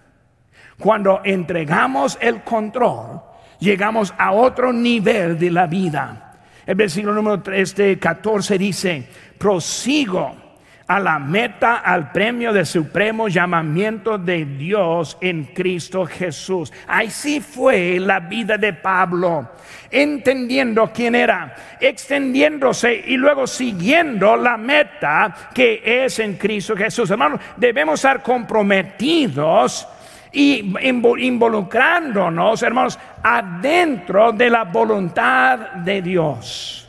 Cuando 0.79 1.21
entregamos 1.25 2.17
el 2.21 2.43
control, 2.43 3.21
llegamos 3.59 4.13
a 4.17 4.31
otro 4.31 4.71
nivel 4.71 5.37
de 5.37 5.51
la 5.51 5.67
vida. 5.67 6.35
El 6.65 6.75
versículo 6.75 7.13
número 7.13 7.41
3 7.41 7.75
de 7.75 7.99
14 7.99 8.57
dice, 8.57 9.07
prosigo 9.37 10.46
a 10.87 10.99
la 11.01 11.19
meta, 11.19 11.77
al 11.77 12.11
premio 12.13 12.53
de 12.53 12.65
supremo 12.65 13.27
llamamiento 13.27 14.17
de 14.17 14.45
Dios 14.45 15.17
en 15.19 15.43
Cristo 15.45 16.05
Jesús. 16.05 16.71
Así 16.87 17.41
fue 17.41 17.99
la 17.99 18.21
vida 18.21 18.57
de 18.57 18.71
Pablo, 18.71 19.51
entendiendo 19.91 20.89
quién 20.93 21.15
era, 21.15 21.55
extendiéndose 21.81 23.03
y 23.05 23.17
luego 23.17 23.45
siguiendo 23.45 24.37
la 24.37 24.55
meta 24.55 25.49
que 25.53 25.81
es 26.05 26.19
en 26.19 26.35
Cristo 26.35 26.75
Jesús. 26.75 27.09
Hermanos, 27.11 27.41
debemos 27.57 27.95
estar 27.95 28.23
comprometidos 28.23 29.85
y 30.31 30.73
involucrándonos, 30.81 32.63
hermanos, 32.63 32.97
adentro 33.23 34.31
de 34.31 34.49
la 34.49 34.63
voluntad 34.63 35.59
de 35.73 36.01
Dios. 36.01 36.87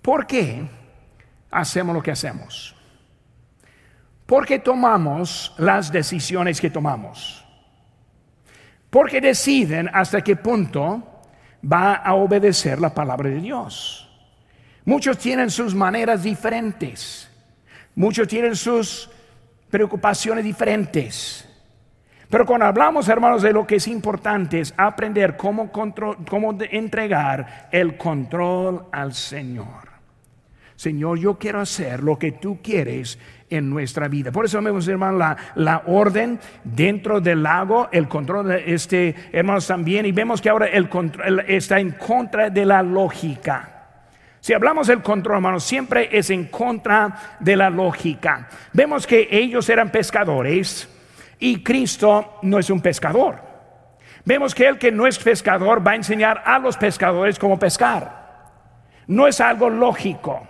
¿Por 0.00 0.26
qué 0.26 0.62
hacemos 1.50 1.94
lo 1.96 2.02
que 2.02 2.12
hacemos? 2.12 2.73
Porque 4.26 4.58
tomamos 4.58 5.54
las 5.58 5.92
decisiones 5.92 6.60
que 6.60 6.70
tomamos. 6.70 7.44
Porque 8.90 9.20
deciden 9.20 9.90
hasta 9.92 10.22
qué 10.22 10.36
punto 10.36 11.22
va 11.70 11.94
a 11.94 12.14
obedecer 12.14 12.80
la 12.80 12.94
palabra 12.94 13.28
de 13.28 13.40
Dios. 13.40 14.08
Muchos 14.84 15.18
tienen 15.18 15.50
sus 15.50 15.74
maneras 15.74 16.22
diferentes. 16.22 17.30
Muchos 17.94 18.28
tienen 18.28 18.56
sus 18.56 19.10
preocupaciones 19.70 20.44
diferentes. 20.44 21.48
Pero 22.28 22.46
cuando 22.46 22.66
hablamos, 22.66 23.08
hermanos, 23.08 23.42
de 23.42 23.52
lo 23.52 23.66
que 23.66 23.76
es 23.76 23.88
importante 23.88 24.60
es 24.60 24.74
aprender 24.76 25.36
cómo, 25.36 25.70
cómo 25.70 26.58
entregar 26.70 27.68
el 27.70 27.96
control 27.96 28.86
al 28.92 29.14
Señor. 29.14 29.88
Señor, 30.76 31.18
yo 31.18 31.38
quiero 31.38 31.60
hacer 31.60 32.02
lo 32.02 32.18
que 32.18 32.32
tú 32.32 32.60
quieres 32.62 33.18
en 33.56 33.70
nuestra 33.70 34.08
vida. 34.08 34.32
Por 34.32 34.44
eso 34.44 34.60
vemos, 34.60 34.86
hermanos, 34.88 35.18
la, 35.18 35.36
la, 35.54 35.82
orden 35.86 36.38
dentro 36.62 37.20
del 37.20 37.42
lago, 37.42 37.88
el 37.92 38.08
control, 38.08 38.50
este, 38.52 39.14
hermanos, 39.32 39.66
también, 39.66 40.06
y 40.06 40.12
vemos 40.12 40.40
que 40.40 40.50
ahora 40.50 40.66
el 40.66 40.88
control 40.88 41.44
está 41.46 41.78
en 41.78 41.92
contra 41.92 42.50
de 42.50 42.64
la 42.64 42.82
lógica. 42.82 43.70
Si 44.40 44.52
hablamos 44.52 44.88
del 44.88 45.00
control, 45.00 45.36
hermanos, 45.36 45.64
siempre 45.64 46.10
es 46.12 46.28
en 46.30 46.46
contra 46.46 47.36
de 47.40 47.56
la 47.56 47.70
lógica. 47.70 48.48
Vemos 48.72 49.06
que 49.06 49.28
ellos 49.30 49.68
eran 49.70 49.90
pescadores 49.90 50.88
y 51.38 51.62
Cristo 51.62 52.38
no 52.42 52.58
es 52.58 52.68
un 52.68 52.80
pescador. 52.80 53.36
Vemos 54.24 54.54
que 54.54 54.66
el 54.66 54.78
que 54.78 54.92
no 54.92 55.06
es 55.06 55.18
pescador 55.18 55.86
va 55.86 55.92
a 55.92 55.96
enseñar 55.96 56.42
a 56.44 56.58
los 56.58 56.76
pescadores 56.76 57.38
cómo 57.38 57.58
pescar. 57.58 58.24
No 59.06 59.26
es 59.26 59.40
algo 59.40 59.70
lógico. 59.70 60.46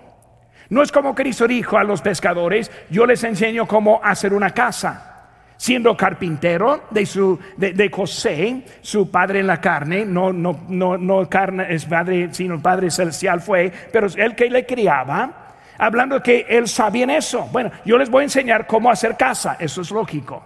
No 0.71 0.83
es 0.83 0.91
como 0.91 1.15
Cristo 1.15 1.47
dijo 1.47 1.77
a 1.77 1.85
los 1.85 2.01
pescadores, 2.01 2.71
yo 2.91 3.07
les 3.07 3.23
enseño 3.25 3.67
cómo 3.67 4.01
hacer 4.03 4.33
una 4.33 4.51
casa. 4.51 5.11
Siendo 5.57 5.97
carpintero 5.97 6.85
de, 6.91 7.07
su, 7.07 7.39
de, 7.57 7.91
José, 7.91 8.65
su 8.81 9.11
padre 9.11 9.41
en 9.41 9.47
la 9.47 9.61
carne, 9.61 10.05
no, 10.05 10.33
no, 10.33 10.65
no, 10.69 10.99
no 10.99 11.29
carne 11.29 11.67
es 11.73 11.85
padre, 11.85 12.29
sino 12.33 12.61
padre 12.61 12.91
celestial 12.91 13.41
fue, 13.41 13.73
pero 13.93 14.09
el 14.17 14.35
que 14.35 14.51
le 14.51 14.67
criaba, 14.67 15.55
hablando 15.79 16.21
que 16.21 16.45
él 16.49 16.67
sabía 16.67 17.05
en 17.05 17.11
eso. 17.11 17.49
Bueno, 17.53 17.71
yo 17.85 17.97
les 17.97 18.11
voy 18.11 18.23
a 18.23 18.25
enseñar 18.25 18.67
cómo 18.67 18.91
hacer 18.91 19.17
casa, 19.17 19.57
eso 19.61 19.83
es 19.83 19.91
lógico. 19.93 20.45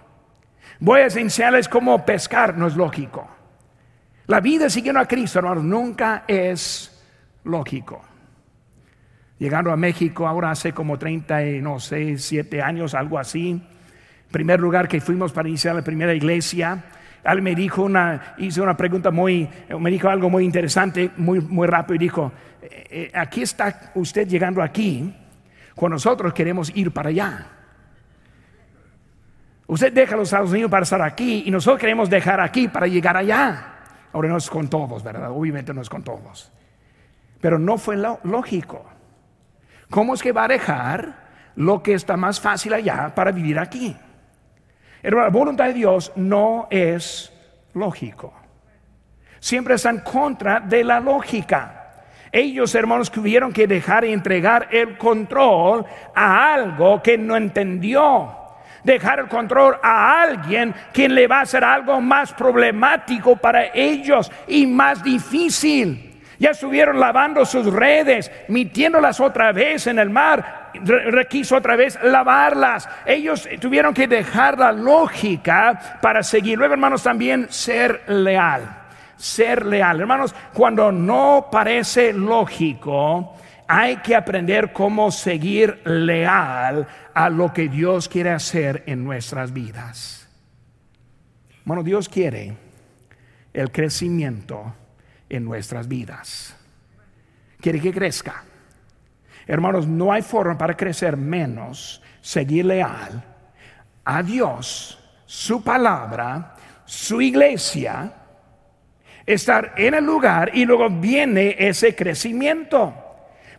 Voy 0.79 1.01
a 1.01 1.05
enseñarles 1.05 1.67
cómo 1.67 2.05
pescar, 2.05 2.55
no 2.55 2.67
es 2.67 2.75
lógico. 2.75 3.27
La 4.27 4.39
vida 4.39 4.69
siguiendo 4.69 5.01
a 5.01 5.07
Cristo, 5.07 5.39
hermanos, 5.39 5.63
nunca 5.63 6.23
es 6.27 7.03
lógico 7.43 8.08
llegando 9.39 9.71
a 9.71 9.77
México 9.77 10.27
ahora 10.27 10.51
hace 10.51 10.73
como 10.73 10.99
30, 10.99 11.41
no 11.61 11.79
sé, 11.79 12.17
7 12.17 12.61
años, 12.61 12.93
algo 12.93 13.17
así. 13.17 13.59
Primer 14.29 14.59
lugar 14.59 14.87
que 14.87 15.01
fuimos 15.01 15.31
para 15.31 15.47
iniciar 15.47 15.75
la 15.75 15.81
primera 15.81 16.13
iglesia. 16.13 16.83
Él 17.23 17.41
me 17.41 17.55
dijo 17.55 17.83
una, 17.83 18.35
hizo 18.37 18.61
una 18.61 18.77
pregunta 18.77 19.11
muy, 19.11 19.49
me 19.79 19.89
dijo 19.89 20.09
algo 20.09 20.29
muy 20.29 20.43
interesante, 20.43 21.11
muy, 21.17 21.41
muy 21.41 21.67
rápido 21.67 21.95
y 21.95 21.97
dijo, 21.97 22.31
eh, 22.61 22.87
eh, 22.89 23.11
aquí 23.13 23.41
está 23.41 23.91
usted 23.95 24.27
llegando 24.27 24.61
aquí, 24.61 25.13
cuando 25.73 25.95
nosotros 25.95 26.33
queremos 26.33 26.71
ir 26.75 26.91
para 26.91 27.09
allá. 27.09 27.47
Usted 29.67 29.93
deja 29.93 30.15
los 30.15 30.27
Estados 30.27 30.51
Unidos 30.51 30.71
para 30.71 30.83
estar 30.83 31.01
aquí 31.01 31.43
y 31.45 31.51
nosotros 31.51 31.79
queremos 31.79 32.09
dejar 32.09 32.39
aquí 32.39 32.67
para 32.67 32.87
llegar 32.87 33.15
allá. 33.15 33.75
Ahora 34.11 34.29
no 34.29 34.37
es 34.37 34.49
con 34.49 34.67
todos, 34.67 35.03
¿verdad? 35.03 35.29
Obviamente 35.31 35.73
no 35.73 35.81
es 35.81 35.89
con 35.89 36.03
todos. 36.03 36.51
Pero 37.39 37.59
no 37.59 37.77
fue 37.77 37.95
lógico. 38.23 38.98
¿Cómo 39.89 40.13
es 40.13 40.21
que 40.21 40.31
va 40.31 40.43
a 40.43 40.47
dejar 40.47 41.29
lo 41.55 41.81
que 41.81 41.93
está 41.93 42.15
más 42.15 42.39
fácil 42.39 42.73
allá 42.73 43.11
para 43.15 43.31
vivir 43.31 43.57
aquí? 43.59 43.95
la 45.01 45.29
voluntad 45.29 45.65
de 45.65 45.73
Dios 45.73 46.11
no 46.15 46.67
es 46.69 47.31
lógico. 47.73 48.33
Siempre 49.39 49.75
está 49.75 49.89
en 49.89 49.99
contra 49.99 50.59
de 50.59 50.83
la 50.83 50.99
lógica. 50.99 51.79
Ellos, 52.31 52.75
hermanos, 52.75 53.09
tuvieron 53.09 53.51
que 53.51 53.65
dejar 53.65 54.03
y 54.03 54.11
entregar 54.11 54.67
el 54.71 54.97
control 54.97 55.85
a 56.13 56.53
algo 56.53 57.01
que 57.01 57.17
no 57.17 57.35
entendió. 57.37 58.35
Dejar 58.83 59.19
el 59.19 59.27
control 59.27 59.77
a 59.81 60.21
alguien 60.21 60.75
quien 60.93 61.15
le 61.15 61.27
va 61.27 61.39
a 61.39 61.43
hacer 61.43 61.63
algo 61.63 61.99
más 62.01 62.33
problemático 62.33 63.35
para 63.37 63.73
ellos 63.73 64.31
y 64.47 64.67
más 64.67 65.01
difícil. 65.01 66.08
Ya 66.39 66.51
estuvieron 66.51 67.01
lavando 67.01 67.45
sus 67.45 67.65
redes, 67.65 68.31
metiéndolas 68.47 69.19
otra 69.19 69.51
vez 69.51 69.87
en 69.87 69.99
el 69.99 70.09
mar. 70.09 70.71
Requiso 70.73 71.57
otra 71.57 71.75
vez 71.75 71.99
lavarlas. 72.01 72.87
Ellos 73.05 73.47
tuvieron 73.59 73.93
que 73.93 74.07
dejar 74.07 74.57
la 74.57 74.71
lógica 74.71 75.99
para 76.01 76.23
seguir. 76.23 76.57
Luego, 76.57 76.75
hermanos, 76.75 77.03
también 77.03 77.47
ser 77.49 78.03
leal. 78.07 78.63
Ser 79.17 79.65
leal. 79.65 79.99
Hermanos, 79.99 80.33
cuando 80.53 80.93
no 80.93 81.49
parece 81.51 82.13
lógico, 82.13 83.35
hay 83.67 83.97
que 83.97 84.15
aprender 84.15 84.71
cómo 84.71 85.11
seguir 85.11 85.81
leal 85.83 86.87
a 87.13 87.29
lo 87.29 87.51
que 87.51 87.67
Dios 87.67 88.07
quiere 88.07 88.29
hacer 88.29 88.83
en 88.85 89.03
nuestras 89.03 89.51
vidas. 89.51 90.29
Bueno, 91.65 91.83
Dios 91.83 92.07
quiere 92.07 92.55
el 93.51 93.71
crecimiento 93.71 94.73
en 95.29 95.45
nuestras 95.45 95.87
vidas. 95.87 96.55
Quiere 97.61 97.79
que 97.79 97.93
crezca. 97.93 98.43
Hermanos, 99.47 99.87
no 99.87 100.11
hay 100.11 100.21
forma 100.21 100.57
para 100.57 100.75
crecer 100.75 101.17
menos 101.17 102.01
seguir 102.21 102.65
leal 102.65 103.23
a 104.05 104.23
Dios, 104.23 104.99
su 105.25 105.63
palabra, 105.63 106.55
su 106.85 107.21
iglesia, 107.21 108.11
estar 109.25 109.73
en 109.77 109.93
el 109.93 110.03
lugar 110.03 110.51
y 110.53 110.65
luego 110.65 110.89
viene 110.89 111.55
ese 111.59 111.95
crecimiento. 111.95 113.08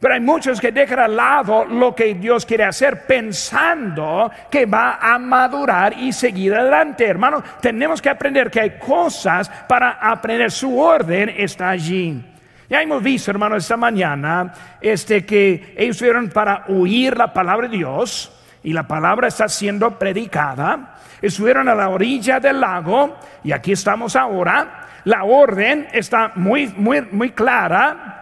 Pero 0.01 0.15
hay 0.15 0.21
muchos 0.21 0.59
que 0.59 0.73
dejan 0.73 0.99
al 0.99 1.15
lado 1.15 1.67
lo 1.67 1.95
que 1.95 2.15
Dios 2.15 2.47
quiere 2.47 2.65
hacer 2.65 3.07
pensando 3.07 4.31
que 4.51 4.65
va 4.65 4.95
a 4.95 5.19
madurar 5.19 5.93
y 5.93 6.11
seguir 6.11 6.55
adelante. 6.55 7.05
Hermano, 7.07 7.45
tenemos 7.61 8.01
que 8.01 8.09
aprender 8.09 8.51
que 8.51 8.61
hay 8.61 8.79
cosas 8.79 9.51
para 9.69 9.99
aprender. 10.01 10.51
Su 10.51 10.79
orden 10.81 11.29
está 11.37 11.69
allí. 11.69 12.25
Ya 12.71 12.81
hemos 12.81 13.03
visto, 13.03 13.31
hermano, 13.31 13.57
esta 13.57 13.77
mañana, 13.77 14.55
este, 14.81 15.27
que 15.27 15.75
ellos 15.77 15.99
fueron 15.99 16.31
para 16.31 16.65
oír 16.69 17.19
la 17.19 17.31
palabra 17.35 17.69
de 17.69 17.77
Dios 17.77 18.33
y 18.63 18.73
la 18.73 18.85
palabra 18.85 19.29
está 19.29 19.49
siendo 19.49 19.99
predicada. 19.99 20.95
Estuvieron 21.21 21.69
a 21.69 21.75
la 21.75 21.91
orilla 21.91 22.41
del 22.41 22.59
lago 22.59 23.19
y 23.45 23.53
aquí 23.53 23.73
estamos 23.73 24.17
ahora. 24.17 24.87
La 25.05 25.25
orden 25.25 25.89
está 25.93 26.33
muy, 26.37 26.69
muy, 26.69 27.03
muy 27.03 27.31
clara 27.33 28.20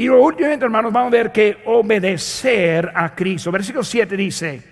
y 0.00 0.08
últimamente, 0.08 0.64
hermanos, 0.64 0.94
vamos 0.94 1.08
a 1.08 1.16
ver 1.18 1.30
que 1.30 1.58
obedecer 1.66 2.90
a 2.94 3.14
Cristo. 3.14 3.52
Versículo 3.52 3.84
7 3.84 4.16
dice, 4.16 4.62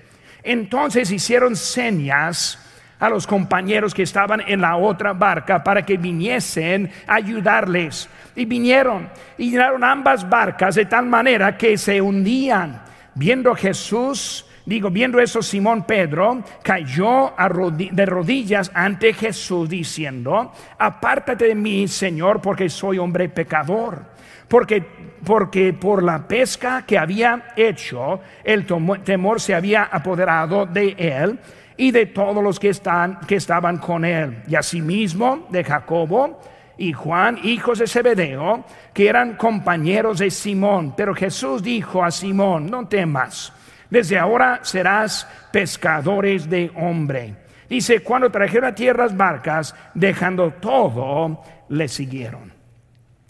entonces 0.43 1.11
hicieron 1.11 1.55
señas 1.55 2.59
a 2.99 3.11
los 3.11 3.27
compañeros 3.27 3.93
que 3.93 4.05
estaban 4.05 4.41
en 4.47 4.63
la 4.63 4.77
otra 4.79 5.13
barca 5.13 5.63
para 5.63 5.85
que 5.85 5.99
viniesen 5.99 6.91
a 7.07 7.17
ayudarles. 7.17 8.09
Y 8.37 8.47
vinieron 8.47 9.11
y 9.37 9.51
llenaron 9.51 9.85
ambas 9.85 10.27
barcas 10.27 10.77
de 10.77 10.87
tal 10.87 11.05
manera 11.05 11.59
que 11.59 11.77
se 11.77 12.01
hundían. 12.01 12.81
Viendo 13.15 13.55
Jesús, 13.55 14.47
digo, 14.65 14.89
viendo 14.89 15.21
eso, 15.21 15.43
Simón 15.43 15.85
Pedro 15.85 16.43
cayó 16.63 17.35
de 17.69 18.07
rodillas 18.07 18.71
ante 18.73 19.13
Jesús 19.13 19.69
diciendo, 19.69 20.55
apártate 20.79 21.49
de 21.49 21.55
mí, 21.55 21.87
Señor, 21.87 22.41
porque 22.41 22.71
soy 22.71 22.97
hombre 22.97 23.29
pecador 23.29 24.17
porque, 24.49 24.83
porque 25.25 25.73
por 25.73 26.03
la 26.03 26.27
pesca 26.27 26.85
que 26.87 26.99
había 26.99 27.53
hecho, 27.57 28.21
el 28.45 28.67
temor 29.05 29.41
se 29.41 29.55
había 29.55 29.85
apoderado 29.85 30.67
de 30.67 30.95
él 30.99 31.39
y 31.77 31.91
de 31.93 32.07
todos 32.07 32.43
los 32.43 32.59
que, 32.59 32.71
están, 32.71 33.21
que 33.21 33.37
estaban 33.37 33.79
con 33.79 34.05
él, 34.05 34.43
y 34.49 34.57
asimismo 34.57 35.47
de 35.49 35.63
Jacobo 35.63 36.41
y 36.77 36.93
Juan, 36.93 37.39
hijos 37.45 37.79
de 37.79 37.87
Zebedeo, 37.87 38.65
que 38.93 39.09
eran 39.09 39.37
compañeros 39.37 40.19
de 40.19 40.31
Simón. 40.31 40.95
Pero 40.97 41.15
Jesús 41.15 41.63
dijo 41.63 42.05
a 42.05 42.11
Simón, 42.11 42.67
no 42.67 42.87
temas, 42.87 43.53
desde 43.89 44.19
ahora 44.19 44.61
serás 44.63 45.27
pescadores 45.53 46.51
de 46.51 46.71
hombre. 46.75 47.35
Dice, 47.69 48.01
cuando 48.01 48.31
trajeron 48.31 48.71
a 48.71 48.75
tierras 48.75 49.17
barcas, 49.17 49.75
dejando 49.95 50.53
todo, 50.55 51.43
le 51.69 51.87
siguieron. 51.87 52.53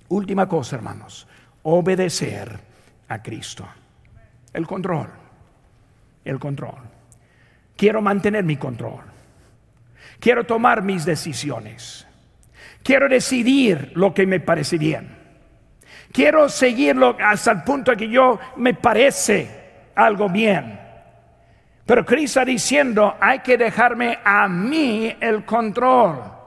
Última 0.08 0.48
cosa, 0.48 0.76
hermanos, 0.76 1.27
obedecer 1.70 2.58
a 3.08 3.22
Cristo. 3.22 3.68
El 4.52 4.66
control, 4.66 5.08
el 6.24 6.38
control. 6.38 6.80
Quiero 7.76 8.00
mantener 8.00 8.44
mi 8.44 8.56
control. 8.56 9.02
Quiero 10.18 10.44
tomar 10.44 10.82
mis 10.82 11.04
decisiones. 11.04 12.06
Quiero 12.82 13.08
decidir 13.08 13.92
lo 13.94 14.14
que 14.14 14.26
me 14.26 14.40
parece 14.40 14.78
bien. 14.78 15.16
Quiero 16.10 16.48
seguirlo 16.48 17.16
hasta 17.22 17.52
el 17.52 17.62
punto 17.62 17.94
que 17.96 18.08
yo 18.08 18.40
me 18.56 18.74
parece 18.74 19.90
algo 19.94 20.28
bien. 20.28 20.80
Pero 21.84 22.04
Cristo 22.04 22.40
está 22.40 22.44
diciendo, 22.44 23.16
hay 23.20 23.40
que 23.40 23.58
dejarme 23.58 24.18
a 24.24 24.48
mí 24.48 25.14
el 25.20 25.44
control. 25.44 26.37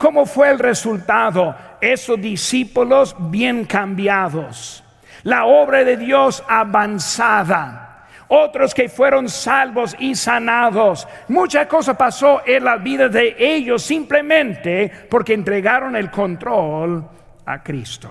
¿Cómo 0.00 0.24
fue 0.24 0.48
el 0.48 0.58
resultado? 0.58 1.54
Esos 1.78 2.18
discípulos 2.18 3.14
bien 3.18 3.66
cambiados. 3.66 4.82
La 5.24 5.44
obra 5.44 5.84
de 5.84 5.98
Dios 5.98 6.42
avanzada. 6.48 8.06
otros 8.28 8.72
que 8.72 8.88
fueron 8.88 9.28
salvos 9.28 9.94
y 9.98 10.14
sanados. 10.14 11.06
Mucha 11.28 11.68
cosa 11.68 11.98
pasó 11.98 12.40
en 12.46 12.64
la 12.64 12.76
vida 12.76 13.10
de 13.10 13.36
ellos 13.38 13.82
simplemente 13.82 14.90
porque 15.10 15.34
entregaron 15.34 15.94
el 15.96 16.10
control 16.10 17.06
a 17.44 17.62
Cristo. 17.62 18.10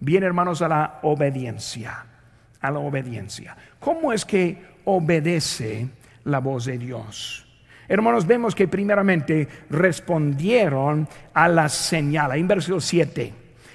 Bien, 0.00 0.24
hermanos, 0.24 0.62
a 0.62 0.68
la 0.68 0.98
obediencia, 1.02 2.04
a 2.60 2.70
la 2.72 2.80
obediencia. 2.80 3.56
¿Cómo 3.78 4.12
es 4.12 4.24
que 4.24 4.60
obedece 4.84 5.88
la 6.24 6.40
voz 6.40 6.64
de 6.64 6.78
Dios? 6.78 7.51
Hermanos, 7.88 8.26
vemos 8.26 8.54
que 8.54 8.68
primeramente 8.68 9.48
respondieron 9.70 11.08
a 11.34 11.48
la 11.48 11.68
señal. 11.68 12.32
En 12.32 12.48
versículo 12.48 12.80
7. 12.80 13.32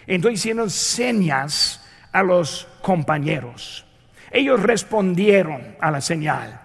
Entonces 0.08 0.40
hicieron 0.40 0.70
señas 0.70 1.86
a 2.12 2.24
los 2.24 2.68
compañeros. 2.82 3.86
Ellos 4.32 4.62
respondieron 4.64 5.76
a 5.80 5.92
la 5.92 6.02
señal. 6.02 6.62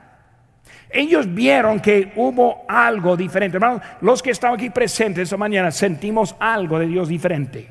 Ellos 0.91 1.33
vieron 1.33 1.81
que 1.81 2.13
hubo 2.17 2.65
algo 2.69 3.17
diferente. 3.17 3.57
Hermanos, 3.57 3.83
los 4.03 4.23
que 4.23 4.31
están 4.31 4.55
aquí 4.55 4.71
presentes 4.71 5.25
esta 5.25 5.37
mañana 5.37 5.71
sentimos 5.71 6.37
algo 6.39 6.79
de 6.79 6.87
Dios 6.87 7.09
diferente. 7.09 7.69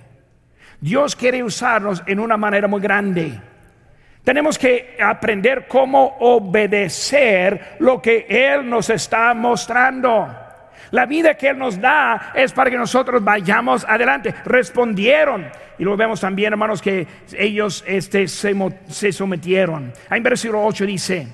Dios 0.79 1.15
quiere 1.15 1.43
usarnos 1.43 2.01
en 2.07 2.19
una 2.19 2.37
manera 2.37 2.67
muy 2.67 2.81
grande. 2.81 3.39
Tenemos 4.23 4.59
que 4.59 4.97
aprender 5.01 5.65
cómo 5.67 6.17
obedecer 6.19 7.75
lo 7.79 8.01
que 8.01 8.25
Él 8.29 8.69
nos 8.69 8.89
está 8.89 9.33
mostrando. 9.33 10.27
La 10.91 11.05
vida 11.05 11.35
que 11.35 11.49
Él 11.49 11.57
nos 11.57 11.79
da 11.79 12.31
es 12.35 12.51
para 12.51 12.69
que 12.69 12.77
nosotros 12.77 13.23
vayamos 13.23 13.83
adelante. 13.87 14.33
Respondieron. 14.45 15.49
Y 15.79 15.83
lo 15.83 15.97
vemos 15.97 16.19
también, 16.19 16.53
hermanos, 16.53 16.81
que 16.81 17.07
ellos 17.35 17.83
este, 17.87 18.27
se, 18.27 18.53
se 18.87 19.11
sometieron. 19.11 19.91
En 20.09 20.21
versículo 20.21 20.63
8 20.65 20.85
dice, 20.85 21.27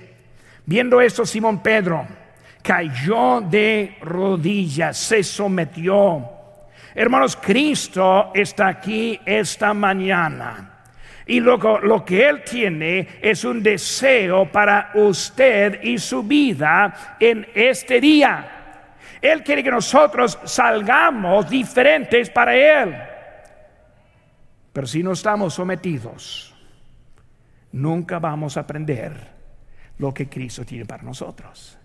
viendo 0.65 1.01
esto, 1.01 1.25
Simón 1.25 1.61
Pedro 1.61 2.07
cayó 2.61 3.41
de 3.41 3.97
rodillas, 4.01 4.97
se 4.97 5.23
sometió. 5.23 6.23
Hermanos, 6.95 7.35
Cristo 7.35 8.31
está 8.33 8.67
aquí 8.67 9.19
esta 9.25 9.73
mañana. 9.73 10.76
Y 11.27 11.41
lo 11.41 12.05
que 12.05 12.27
Él 12.27 12.43
tiene 12.43 13.19
es 13.21 13.43
un 13.43 13.61
deseo 13.61 14.49
para 14.49 14.91
usted 14.93 15.83
y 15.83 15.97
su 15.97 16.23
vida 16.23 17.17
en 17.19 17.45
este 17.53 17.99
día. 17.99 18.53
Él 19.21 19.43
quiere 19.43 19.61
que 19.61 19.71
nosotros 19.71 20.39
salgamos 20.45 21.49
diferentes 21.49 22.29
para 22.29 22.55
Él. 22.55 22.95
Pero 24.71 24.87
si 24.87 25.03
no 25.03 25.11
estamos 25.11 25.53
sometidos, 25.53 26.55
nunca 27.73 28.19
vamos 28.19 28.55
a 28.55 28.61
aprender 28.61 29.35
lo 29.97 30.13
que 30.13 30.29
Cristo 30.29 30.63
tiene 30.63 30.85
para 30.85 31.03
nosotros. 31.03 31.77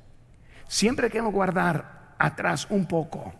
Siempre 0.68 1.10
queremos 1.10 1.32
guardar 1.32 2.14
atrás 2.18 2.66
un 2.70 2.86
poco. 2.86 3.34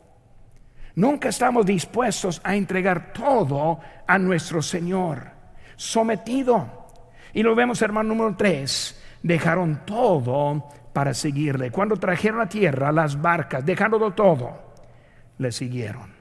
Nunca 0.97 1.29
estamos 1.29 1.65
dispuestos 1.65 2.41
a 2.43 2.57
entregar 2.57 3.13
todo 3.13 3.79
a 4.07 4.19
nuestro 4.19 4.61
Señor 4.61 5.32
sometido. 5.83 6.87
Y 7.33 7.43
lo 7.43 7.55
vemos, 7.55 7.83
hermano 7.83 8.11
número 8.11 8.37
3, 8.37 9.03
dejaron 9.23 9.85
todo 9.85 10.69
para 10.93 11.13
seguirle. 11.13 11.71
Cuando 11.71 11.97
trajeron 11.97 12.41
a 12.41 12.49
tierra 12.49 12.93
las 12.93 13.21
barcas, 13.21 13.67
dejándolo 13.67 14.13
todo, 14.13 14.75
le 15.39 15.51
siguieron. 15.51 16.13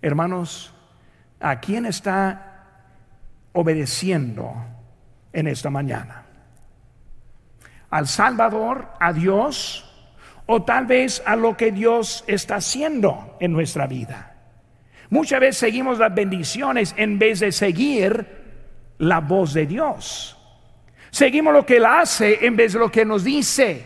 Hermanos, 0.00 0.72
¿a 1.38 1.60
quién 1.60 1.84
está 1.84 2.64
obedeciendo 3.52 4.54
en 5.32 5.46
esta 5.46 5.68
mañana? 5.68 6.24
¿Al 7.90 8.06
Salvador, 8.06 8.88
a 9.00 9.12
Dios? 9.12 9.86
¿O 10.46 10.62
tal 10.62 10.86
vez 10.86 11.22
a 11.26 11.36
lo 11.36 11.56
que 11.56 11.72
Dios 11.72 12.24
está 12.26 12.56
haciendo 12.56 13.36
en 13.40 13.52
nuestra 13.52 13.86
vida? 13.86 14.29
Muchas 15.10 15.40
veces 15.40 15.58
seguimos 15.58 15.98
las 15.98 16.14
bendiciones 16.14 16.94
en 16.96 17.18
vez 17.18 17.40
de 17.40 17.50
seguir 17.50 18.26
la 18.98 19.18
voz 19.18 19.52
de 19.52 19.66
Dios. 19.66 20.36
Seguimos 21.10 21.52
lo 21.52 21.66
que 21.66 21.78
Él 21.78 21.84
hace 21.84 22.46
en 22.46 22.54
vez 22.54 22.74
de 22.74 22.78
lo 22.78 22.90
que 22.90 23.04
nos 23.04 23.24
dice. 23.24 23.84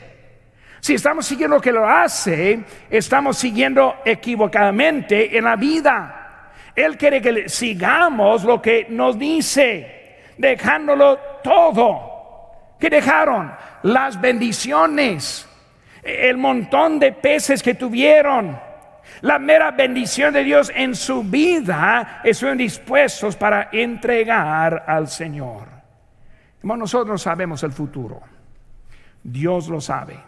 Si 0.80 0.94
estamos 0.94 1.24
siguiendo 1.24 1.56
lo 1.56 1.62
que 1.62 1.70
Él 1.70 1.78
hace, 1.78 2.62
estamos 2.90 3.38
siguiendo 3.38 3.96
equivocadamente 4.04 5.36
en 5.36 5.44
la 5.44 5.56
vida. 5.56 6.50
Él 6.76 6.98
quiere 6.98 7.22
que 7.22 7.48
sigamos 7.48 8.44
lo 8.44 8.60
que 8.60 8.88
nos 8.90 9.18
dice, 9.18 10.18
dejándolo 10.36 11.18
todo. 11.42 12.76
¿Qué 12.78 12.90
dejaron? 12.90 13.50
Las 13.84 14.20
bendiciones, 14.20 15.48
el 16.02 16.36
montón 16.36 16.98
de 16.98 17.12
peces 17.12 17.62
que 17.62 17.74
tuvieron 17.74 18.73
la 19.24 19.38
mera 19.38 19.70
bendición 19.70 20.34
de 20.34 20.44
Dios 20.44 20.70
en 20.74 20.94
su 20.94 21.24
vida 21.24 22.20
estuvieron 22.22 22.58
dispuestos 22.58 23.34
para 23.36 23.70
entregar 23.72 24.84
al 24.86 25.08
Señor. 25.08 25.66
nosotros 26.62 27.22
sabemos 27.22 27.62
el 27.62 27.72
futuro. 27.72 28.20
Dios 29.22 29.68
lo 29.68 29.80
sabe. 29.80 30.18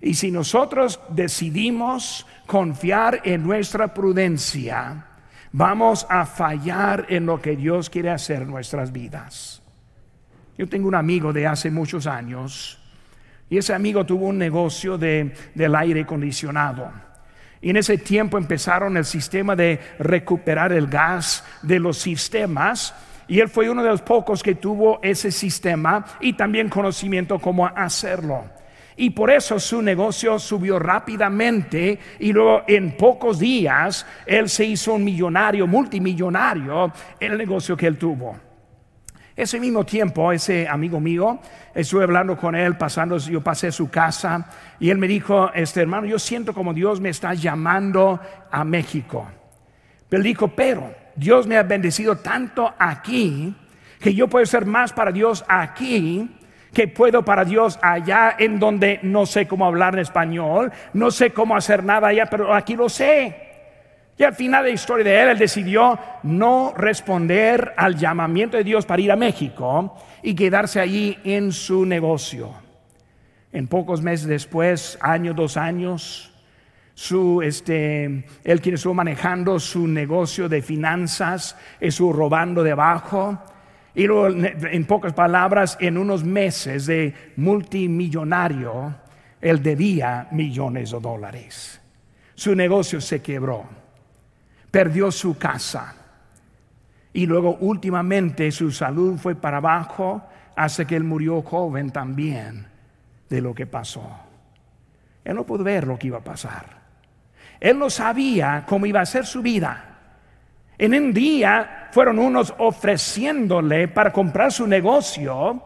Y 0.00 0.14
si 0.14 0.30
nosotros 0.30 1.00
decidimos 1.08 2.24
confiar 2.46 3.20
en 3.24 3.42
nuestra 3.42 3.92
prudencia, 3.92 5.04
vamos 5.50 6.06
a 6.08 6.24
fallar 6.24 7.06
en 7.08 7.26
lo 7.26 7.42
que 7.42 7.56
Dios 7.56 7.90
quiere 7.90 8.10
hacer 8.10 8.42
en 8.42 8.50
nuestras 8.50 8.92
vidas. 8.92 9.60
Yo 10.56 10.68
tengo 10.68 10.86
un 10.86 10.94
amigo 10.94 11.32
de 11.32 11.48
hace 11.48 11.68
muchos 11.68 12.06
años 12.06 12.78
y 13.50 13.58
ese 13.58 13.74
amigo 13.74 14.06
tuvo 14.06 14.26
un 14.26 14.38
negocio 14.38 14.96
de, 14.96 15.34
del 15.56 15.74
aire 15.74 16.02
acondicionado. 16.02 17.11
Y 17.62 17.70
en 17.70 17.76
ese 17.76 17.96
tiempo 17.96 18.36
empezaron 18.36 18.96
el 18.96 19.04
sistema 19.04 19.54
de 19.54 19.78
recuperar 20.00 20.72
el 20.72 20.88
gas 20.88 21.44
de 21.62 21.78
los 21.78 21.96
sistemas. 21.96 22.92
Y 23.28 23.38
él 23.38 23.48
fue 23.48 23.70
uno 23.70 23.84
de 23.84 23.88
los 23.88 24.02
pocos 24.02 24.42
que 24.42 24.56
tuvo 24.56 24.98
ese 25.00 25.30
sistema 25.30 26.04
y 26.20 26.32
también 26.32 26.68
conocimiento 26.68 27.38
cómo 27.38 27.64
hacerlo. 27.66 28.44
Y 28.96 29.10
por 29.10 29.30
eso 29.30 29.58
su 29.58 29.80
negocio 29.80 30.38
subió 30.38 30.78
rápidamente 30.78 31.98
y 32.18 32.32
luego 32.32 32.64
en 32.66 32.96
pocos 32.96 33.38
días 33.38 34.04
él 34.26 34.48
se 34.48 34.64
hizo 34.64 34.94
un 34.94 35.04
millonario, 35.04 35.66
multimillonario 35.66 36.92
el 37.20 37.38
negocio 37.38 37.76
que 37.76 37.86
él 37.86 37.96
tuvo. 37.96 38.51
Ese 39.34 39.58
mismo 39.58 39.84
tiempo, 39.84 40.30
ese 40.32 40.68
amigo 40.68 41.00
mío, 41.00 41.38
estuve 41.74 42.04
hablando 42.04 42.36
con 42.36 42.54
él, 42.54 42.76
pasando, 42.76 43.16
yo 43.18 43.40
pasé 43.40 43.68
a 43.68 43.72
su 43.72 43.88
casa 43.88 44.46
y 44.78 44.90
él 44.90 44.98
me 44.98 45.08
dijo, 45.08 45.50
este 45.54 45.80
hermano, 45.80 46.06
yo 46.06 46.18
siento 46.18 46.52
como 46.52 46.74
Dios 46.74 47.00
me 47.00 47.08
está 47.08 47.32
llamando 47.34 48.20
a 48.50 48.64
México. 48.64 49.26
Pero 50.08 50.20
él 50.20 50.24
dijo, 50.24 50.48
pero 50.48 50.94
Dios 51.16 51.46
me 51.46 51.56
ha 51.56 51.62
bendecido 51.62 52.16
tanto 52.16 52.74
aquí 52.78 53.54
que 53.98 54.14
yo 54.14 54.28
puedo 54.28 54.44
ser 54.44 54.66
más 54.66 54.92
para 54.92 55.12
Dios 55.12 55.44
aquí 55.48 56.28
que 56.72 56.88
puedo 56.88 57.22
para 57.24 57.44
Dios 57.44 57.78
allá 57.82 58.34
en 58.38 58.58
donde 58.58 58.98
no 59.02 59.26
sé 59.26 59.46
cómo 59.46 59.66
hablar 59.66 59.94
en 59.94 60.00
español, 60.00 60.72
no 60.94 61.10
sé 61.10 61.30
cómo 61.32 61.54
hacer 61.54 61.84
nada 61.84 62.08
allá, 62.08 62.26
pero 62.26 62.54
aquí 62.54 62.76
lo 62.76 62.88
sé. 62.88 63.51
Y 64.18 64.24
al 64.24 64.34
final 64.34 64.64
de 64.64 64.70
la 64.70 64.74
historia 64.74 65.04
de 65.04 65.22
él, 65.22 65.28
él 65.30 65.38
decidió 65.38 65.98
no 66.22 66.74
responder 66.76 67.72
al 67.76 67.96
llamamiento 67.96 68.56
de 68.56 68.64
Dios 68.64 68.84
para 68.84 69.00
ir 69.00 69.10
a 69.10 69.16
México 69.16 69.96
y 70.22 70.34
quedarse 70.34 70.80
allí 70.80 71.18
en 71.24 71.50
su 71.50 71.86
negocio. 71.86 72.52
En 73.52 73.66
pocos 73.66 74.02
meses 74.02 74.26
después, 74.26 74.98
año, 75.00 75.34
dos 75.34 75.56
años, 75.56 76.32
su, 76.94 77.40
este, 77.42 78.24
él 78.44 78.60
quien 78.60 78.74
estuvo 78.74 78.94
manejando 78.94 79.58
su 79.58 79.88
negocio 79.88 80.48
de 80.48 80.60
finanzas, 80.60 81.56
estuvo 81.80 82.12
robando 82.12 82.62
debajo. 82.62 83.38
Y 83.94 84.06
luego, 84.06 84.28
en 84.28 84.84
pocas 84.84 85.14
palabras, 85.14 85.76
en 85.80 85.98
unos 85.98 86.22
meses 86.22 86.86
de 86.86 87.14
multimillonario, 87.36 88.94
él 89.40 89.62
debía 89.62 90.28
millones 90.32 90.92
de 90.92 91.00
dólares. 91.00 91.80
Su 92.34 92.54
negocio 92.54 93.00
se 93.00 93.20
quebró 93.20 93.81
perdió 94.72 95.12
su 95.12 95.38
casa. 95.38 95.94
Y 97.12 97.26
luego 97.26 97.58
últimamente 97.60 98.50
su 98.50 98.72
salud 98.72 99.18
fue 99.18 99.36
para 99.36 99.58
abajo 99.58 100.22
hasta 100.56 100.86
que 100.86 100.96
él 100.96 101.04
murió 101.04 101.42
joven 101.42 101.90
también 101.90 102.66
de 103.28 103.40
lo 103.40 103.54
que 103.54 103.66
pasó. 103.66 104.02
Él 105.22 105.36
no 105.36 105.44
pudo 105.44 105.62
ver 105.62 105.86
lo 105.86 105.98
que 105.98 106.08
iba 106.08 106.18
a 106.18 106.24
pasar. 106.24 106.64
Él 107.60 107.78
no 107.78 107.90
sabía 107.90 108.64
cómo 108.66 108.86
iba 108.86 109.00
a 109.00 109.06
ser 109.06 109.26
su 109.26 109.42
vida. 109.42 109.84
En 110.78 110.94
un 110.94 111.12
día 111.12 111.90
fueron 111.92 112.18
unos 112.18 112.52
ofreciéndole 112.58 113.88
para 113.88 114.10
comprar 114.10 114.50
su 114.50 114.66
negocio, 114.66 115.62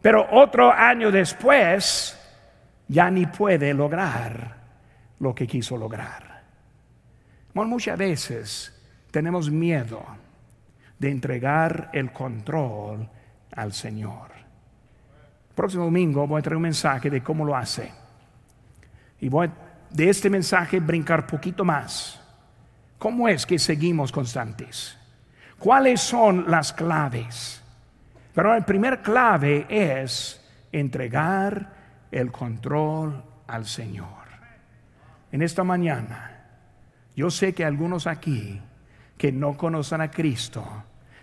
pero 0.00 0.26
otro 0.32 0.72
año 0.72 1.10
después 1.10 2.18
ya 2.88 3.10
ni 3.10 3.26
puede 3.26 3.74
lograr 3.74 4.56
lo 5.20 5.34
que 5.34 5.46
quiso 5.46 5.76
lograr 5.76 6.29
muchas 7.68 7.98
veces 7.98 8.72
tenemos 9.10 9.50
miedo 9.50 10.04
de 10.98 11.10
entregar 11.10 11.90
el 11.92 12.12
control 12.12 13.08
al 13.52 13.72
Señor. 13.72 14.30
próximo 15.54 15.84
domingo 15.84 16.26
voy 16.26 16.38
a 16.38 16.42
traer 16.42 16.56
un 16.56 16.62
mensaje 16.62 17.10
de 17.10 17.22
cómo 17.22 17.44
lo 17.44 17.56
hace. 17.56 17.90
Y 19.20 19.28
voy 19.28 19.50
de 19.90 20.08
este 20.08 20.30
mensaje 20.30 20.80
brincar 20.80 21.26
poquito 21.26 21.64
más. 21.64 22.20
¿Cómo 22.98 23.28
es 23.28 23.44
que 23.44 23.58
seguimos 23.58 24.12
constantes? 24.12 24.96
¿Cuáles 25.58 26.00
son 26.00 26.50
las 26.50 26.72
claves? 26.72 27.62
Pero 28.34 28.54
el 28.54 28.64
primer 28.64 29.02
clave 29.02 29.66
es 29.68 30.40
entregar 30.72 31.72
el 32.10 32.30
control 32.30 33.22
al 33.46 33.66
Señor. 33.66 34.08
En 35.32 35.42
esta 35.42 35.64
mañana, 35.64 36.29
yo 37.20 37.30
sé 37.30 37.52
que 37.52 37.66
algunos 37.66 38.06
aquí 38.06 38.58
que 39.18 39.30
no 39.30 39.54
conocen 39.54 40.00
a 40.00 40.10
Cristo 40.10 40.64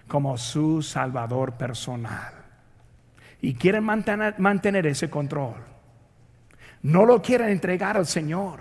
como 0.08 0.38
su 0.38 0.84
Salvador 0.84 1.54
personal 1.54 2.34
y 3.42 3.56
quieren 3.56 3.84
mantener, 3.84 4.86
ese 4.86 5.10
control. 5.10 5.56
No 6.84 7.04
lo 7.04 7.20
quieren 7.20 7.50
entregar 7.50 7.98
al 7.98 8.06
Señor. 8.06 8.60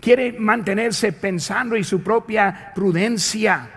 Quieren 0.00 0.42
mantenerse 0.42 1.12
pensando 1.12 1.76
en 1.76 1.84
su 1.84 2.02
propia 2.02 2.72
prudencia 2.74 3.70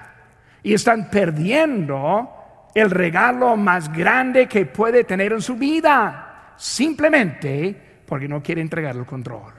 y 0.64 0.74
están 0.74 1.12
perdiendo 1.12 2.72
el 2.74 2.90
regalo 2.90 3.56
más 3.56 3.94
grande 3.94 4.48
que 4.48 4.66
puede 4.66 5.04
tener 5.04 5.32
en 5.32 5.44
su 5.44 5.58
vida, 5.58 6.56
simplemente 6.58 8.02
porque 8.08 8.28
no 8.28 8.42
quiere 8.42 8.62
entregar 8.62 8.96
el 8.96 9.06
control. 9.06 9.54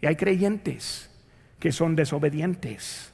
Y 0.00 0.06
hay 0.06 0.14
creyentes 0.14 1.09
que 1.60 1.70
son 1.70 1.94
desobedientes, 1.94 3.12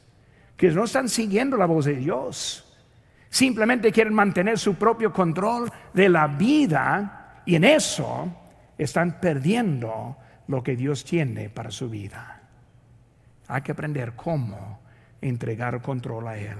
que 0.56 0.70
no 0.70 0.84
están 0.84 1.08
siguiendo 1.10 1.56
la 1.56 1.66
voz 1.66 1.84
de 1.84 1.96
Dios. 1.96 2.62
Simplemente 3.28 3.92
quieren 3.92 4.14
mantener 4.14 4.58
su 4.58 4.76
propio 4.76 5.12
control 5.12 5.70
de 5.92 6.08
la 6.08 6.28
vida 6.28 7.42
y 7.44 7.56
en 7.56 7.64
eso 7.64 8.32
están 8.78 9.20
perdiendo 9.20 10.16
lo 10.46 10.62
que 10.62 10.76
Dios 10.76 11.04
tiene 11.04 11.50
para 11.50 11.70
su 11.70 11.90
vida. 11.90 12.40
Hay 13.48 13.62
que 13.62 13.72
aprender 13.72 14.14
cómo 14.14 14.80
entregar 15.20 15.82
control 15.82 16.28
a 16.28 16.38
Él 16.38 16.56